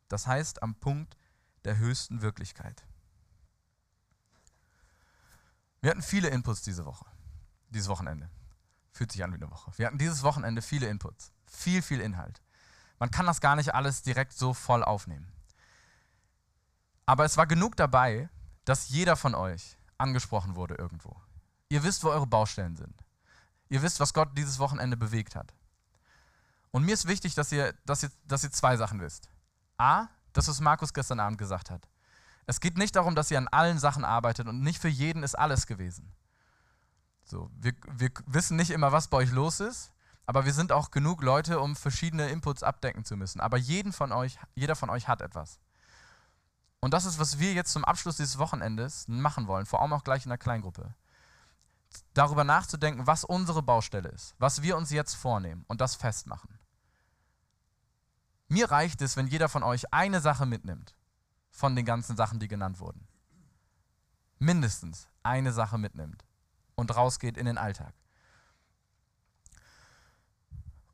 das 0.10 0.28
heißt 0.28 0.64
am 0.64 0.76
Punkt 0.76 1.18
der 1.64 1.78
höchsten 1.78 2.22
Wirklichkeit. 2.22 2.86
Wir 5.82 5.92
hatten 5.92 6.02
viele 6.02 6.30
Inputs 6.30 6.62
diese 6.62 6.86
Woche, 6.86 7.06
dieses 7.70 7.88
Wochenende. 7.88 8.30
Fühlt 8.92 9.12
sich 9.12 9.24
an 9.24 9.32
wie 9.32 9.36
eine 9.36 9.52
Woche. 9.52 9.72
Wir 9.78 9.86
hatten 9.86 10.00
dieses 10.00 10.24
Wochenende 10.24 10.62
viele 10.62 10.88
Inputs, 10.88 11.32
viel, 11.46 11.82
viel 11.82 12.02
Inhalt. 12.02 12.42
Man 13.00 13.12
kann 13.12 13.28
das 13.28 13.42
gar 13.42 13.56
nicht 13.56 13.76
alles 13.76 14.02
direkt 14.02 14.34
so 14.34 14.54
voll 14.54 14.84
aufnehmen. 14.84 15.32
Aber 17.06 17.24
es 17.24 17.38
war 17.38 17.48
genug 17.48 17.76
dabei, 17.78 18.30
dass 18.66 18.90
jeder 18.90 19.16
von 19.16 19.36
euch 19.36 19.78
angesprochen 19.98 20.56
wurde 20.56 20.76
irgendwo. 20.76 21.16
Ihr 21.70 21.84
wisst, 21.84 22.04
wo 22.04 22.10
eure 22.10 22.28
Baustellen 22.28 22.76
sind. 22.76 23.07
Ihr 23.70 23.82
wisst, 23.82 24.00
was 24.00 24.14
Gott 24.14 24.38
dieses 24.38 24.60
Wochenende 24.60 24.98
bewegt 24.98 25.36
hat. 25.36 25.54
Und 26.72 26.84
mir 26.84 26.94
ist 26.94 27.08
wichtig, 27.08 27.36
dass 27.36 27.52
ihr, 27.52 27.74
dass 27.86 28.04
ihr, 28.04 28.12
dass 28.26 28.44
ihr 28.44 28.52
zwei 28.52 28.78
Sachen 28.78 29.00
wisst. 29.00 29.30
A, 29.78 30.08
das, 30.34 30.48
was 30.48 30.60
Markus 30.60 30.94
gestern 30.94 31.20
Abend 31.20 31.38
gesagt 31.38 31.70
hat. 31.70 31.88
Es 32.46 32.60
geht 32.60 32.78
nicht 32.78 32.96
darum, 32.96 33.16
dass 33.16 33.32
ihr 33.32 33.38
an 33.38 33.48
allen 33.48 33.80
Sachen 33.80 34.06
arbeitet 34.06 34.48
und 34.48 34.62
nicht 34.62 34.82
für 34.82 34.88
jeden 34.88 35.24
ist 35.24 35.36
alles 35.36 35.68
gewesen. 35.68 36.14
So, 37.26 37.50
wir, 37.60 37.74
wir 37.92 38.10
wissen 38.26 38.56
nicht 38.56 38.72
immer, 38.72 38.92
was 38.92 39.10
bei 39.10 39.18
euch 39.18 39.32
los 39.32 39.60
ist, 39.60 39.92
aber 40.26 40.46
wir 40.46 40.54
sind 40.54 40.72
auch 40.72 40.92
genug 40.92 41.24
Leute, 41.24 41.60
um 41.60 41.76
verschiedene 41.76 42.30
Inputs 42.30 42.64
abdecken 42.64 43.04
zu 43.04 43.18
müssen. 43.18 43.42
Aber 43.42 43.58
jeden 43.58 43.92
von 43.92 44.12
euch, 44.12 44.38
jeder 44.56 44.76
von 44.76 44.90
euch 44.90 45.08
hat 45.08 45.22
etwas. 45.22 45.60
Und 46.80 46.94
das 46.94 47.06
ist, 47.06 47.20
was 47.20 47.40
wir 47.40 47.54
jetzt 47.54 47.74
zum 47.74 47.84
Abschluss 47.84 48.18
dieses 48.18 48.38
Wochenendes 48.38 49.08
machen 49.08 49.48
wollen, 49.48 49.66
vor 49.66 49.82
allem 49.82 49.94
auch 49.94 50.04
gleich 50.04 50.26
in 50.26 50.30
der 50.30 50.38
Kleingruppe 50.38 50.94
darüber 52.14 52.44
nachzudenken, 52.44 53.08
was 53.08 53.24
unsere 53.24 53.62
Baustelle 53.62 54.10
ist, 54.10 54.36
was 54.40 54.62
wir 54.62 54.78
uns 54.78 54.92
jetzt 54.92 55.16
vornehmen 55.16 55.66
und 55.68 55.82
das 55.82 55.96
festmachen. 55.96 56.58
Mir 58.50 58.72
reicht 58.72 59.02
es, 59.02 59.18
wenn 59.18 59.28
jeder 59.28 59.50
von 59.50 59.64
euch 59.64 59.94
eine 59.94 60.22
Sache 60.22 60.46
mitnimmt 60.46 60.96
von 61.52 61.76
den 61.76 61.86
ganzen 61.86 62.16
Sachen, 62.16 62.40
die 62.40 62.48
genannt 62.48 62.80
wurden. 62.80 63.08
Mindestens 64.40 65.08
eine 65.24 65.52
Sache 65.52 65.78
mitnimmt 65.78 66.24
und 66.76 66.96
rausgeht 66.96 67.38
in 67.38 67.48
den 67.48 67.58
Alltag. 67.58 67.94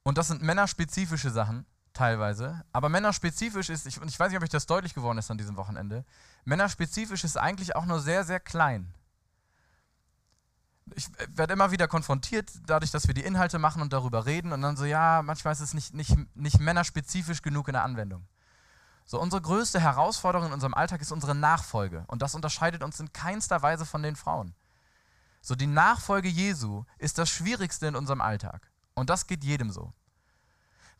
Und 0.03 0.17
das 0.17 0.27
sind 0.27 0.41
männerspezifische 0.41 1.31
Sachen 1.31 1.65
teilweise, 1.93 2.65
aber 2.71 2.89
männerspezifisch 2.89 3.69
ist, 3.69 3.85
ich, 3.85 4.01
ich 4.01 4.19
weiß 4.19 4.29
nicht, 4.29 4.37
ob 4.37 4.43
euch 4.43 4.49
das 4.49 4.65
deutlich 4.65 4.93
geworden 4.93 5.17
ist 5.17 5.29
an 5.29 5.37
diesem 5.37 5.57
Wochenende, 5.57 6.05
männerspezifisch 6.45 7.23
ist 7.23 7.37
eigentlich 7.37 7.75
auch 7.75 7.85
nur 7.85 7.99
sehr, 7.99 8.23
sehr 8.23 8.39
klein 8.39 8.93
ich 10.95 11.07
werde 11.29 11.53
immer 11.53 11.71
wieder 11.71 11.87
konfrontiert, 11.87 12.51
dadurch, 12.65 12.91
dass 12.91 13.07
wir 13.07 13.13
die 13.13 13.23
Inhalte 13.23 13.59
machen 13.59 13.81
und 13.81 13.93
darüber 13.93 14.25
reden 14.25 14.51
und 14.51 14.61
dann 14.61 14.77
so, 14.77 14.85
ja, 14.85 15.21
manchmal 15.23 15.53
ist 15.53 15.61
es 15.61 15.73
nicht, 15.73 15.93
nicht, 15.93 16.15
nicht 16.35 16.59
männerspezifisch 16.59 17.41
genug 17.41 17.67
in 17.67 17.73
der 17.73 17.83
Anwendung. 17.83 18.27
So, 19.05 19.19
unsere 19.19 19.41
größte 19.41 19.79
Herausforderung 19.79 20.47
in 20.47 20.53
unserem 20.53 20.73
Alltag 20.73 21.01
ist 21.01 21.11
unsere 21.11 21.35
Nachfolge 21.35 22.05
und 22.07 22.21
das 22.21 22.35
unterscheidet 22.35 22.83
uns 22.83 22.99
in 22.99 23.11
keinster 23.11 23.61
Weise 23.61 23.85
von 23.85 24.03
den 24.03 24.15
Frauen. 24.15 24.55
So, 25.41 25.55
die 25.55 25.67
Nachfolge 25.67 26.29
Jesu 26.29 26.85
ist 26.97 27.17
das 27.17 27.29
Schwierigste 27.29 27.87
in 27.87 27.95
unserem 27.95 28.21
Alltag 28.21 28.71
und 28.93 29.09
das 29.09 29.27
geht 29.27 29.43
jedem 29.43 29.71
so. 29.71 29.93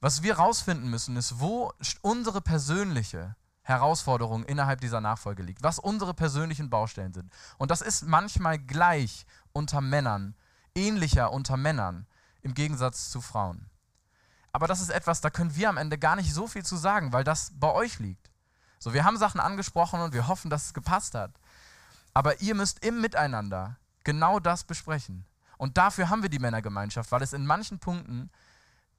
Was 0.02 0.22
wir 0.22 0.36
rausfinden 0.36 0.90
müssen, 0.90 1.16
ist, 1.16 1.40
wo 1.40 1.72
unsere 2.02 2.42
persönliche 2.42 3.38
Herausforderung 3.62 4.44
innerhalb 4.44 4.82
dieser 4.82 5.00
Nachfolge 5.00 5.42
liegt, 5.42 5.64
was 5.64 5.80
unsere 5.80 6.14
persönlichen 6.14 6.70
Baustellen 6.70 7.14
sind. 7.14 7.32
Und 7.58 7.72
das 7.72 7.82
ist 7.82 8.06
manchmal 8.06 8.60
gleich 8.60 9.26
unter 9.54 9.82
Männern, 9.82 10.36
ähnlicher 10.76 11.32
unter 11.32 11.58
Männern 11.58 12.08
im 12.42 12.54
Gegensatz 12.54 13.10
zu 13.10 13.22
Frauen. 13.22 13.70
Aber 14.52 14.68
das 14.68 14.82
ist 14.82 14.90
etwas, 14.90 15.22
da 15.22 15.30
können 15.30 15.56
wir 15.56 15.70
am 15.70 15.78
Ende 15.78 15.98
gar 15.98 16.16
nicht 16.16 16.34
so 16.34 16.48
viel 16.48 16.64
zu 16.64 16.76
sagen, 16.76 17.14
weil 17.14 17.24
das 17.24 17.52
bei 17.56 17.72
euch 17.72 18.00
liegt. 18.00 18.30
So, 18.80 18.94
wir 18.94 19.04
haben 19.04 19.18
Sachen 19.18 19.40
angesprochen 19.40 20.02
und 20.02 20.14
wir 20.14 20.28
hoffen, 20.28 20.50
dass 20.50 20.66
es 20.66 20.74
gepasst 20.74 21.16
hat. 21.16 21.32
Aber 22.14 22.42
ihr 22.42 22.54
müsst 22.54 22.84
im 22.86 23.02
Miteinander 23.02 23.78
genau 24.04 24.40
das 24.40 24.64
besprechen. 24.64 25.26
Und 25.58 25.78
dafür 25.78 26.10
haben 26.10 26.22
wir 26.22 26.30
die 26.30 26.40
Männergemeinschaft, 26.40 27.12
weil 27.12 27.22
es 27.22 27.34
in 27.34 27.46
manchen 27.46 27.80
Punkten 27.80 28.30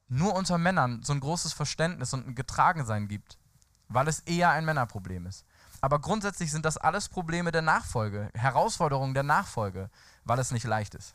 nur 0.09 0.35
unter 0.35 0.59
Männern 0.59 1.03
so 1.03 1.12
ein 1.12 1.21
großes 1.21 1.53
Verständnis 1.53 2.12
und 2.14 2.27
ein 2.27 2.35
Getragensein 2.35 3.09
gibt, 3.09 3.38
weil 3.88 4.09
es 4.09 4.21
eher 4.21 4.51
ein 4.51 4.64
Männerproblem 4.64 5.27
ist. 5.27 5.45
Aber 5.85 5.99
grundsätzlich 5.99 6.51
sind 6.51 6.64
das 6.64 6.79
alles 6.79 7.11
Probleme 7.11 7.53
der 7.53 7.61
Nachfolge, 7.61 8.31
Herausforderungen 8.33 9.12
der 9.12 9.23
Nachfolge, 9.23 9.90
weil 10.25 10.38
es 10.38 10.51
nicht 10.51 10.64
leicht 10.64 10.94
ist. 10.94 11.14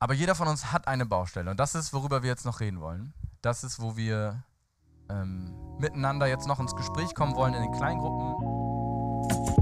Aber 0.00 0.12
jeder 0.12 0.34
von 0.34 0.48
uns 0.48 0.72
hat 0.72 0.88
eine 0.88 1.06
Baustelle 1.06 1.52
und 1.52 1.60
das 1.60 1.76
ist, 1.76 1.92
worüber 1.92 2.24
wir 2.24 2.30
jetzt 2.30 2.44
noch 2.44 2.58
reden 2.58 2.80
wollen. 2.80 3.14
Das 3.42 3.62
ist, 3.62 3.80
wo 3.80 3.96
wir 3.96 4.42
ähm, 5.08 5.54
miteinander 5.78 6.26
jetzt 6.26 6.48
noch 6.48 6.58
ins 6.58 6.74
Gespräch 6.74 7.14
kommen 7.14 7.36
wollen 7.36 7.54
in 7.54 7.62
den 7.62 7.72
Kleingruppen. 7.72 9.53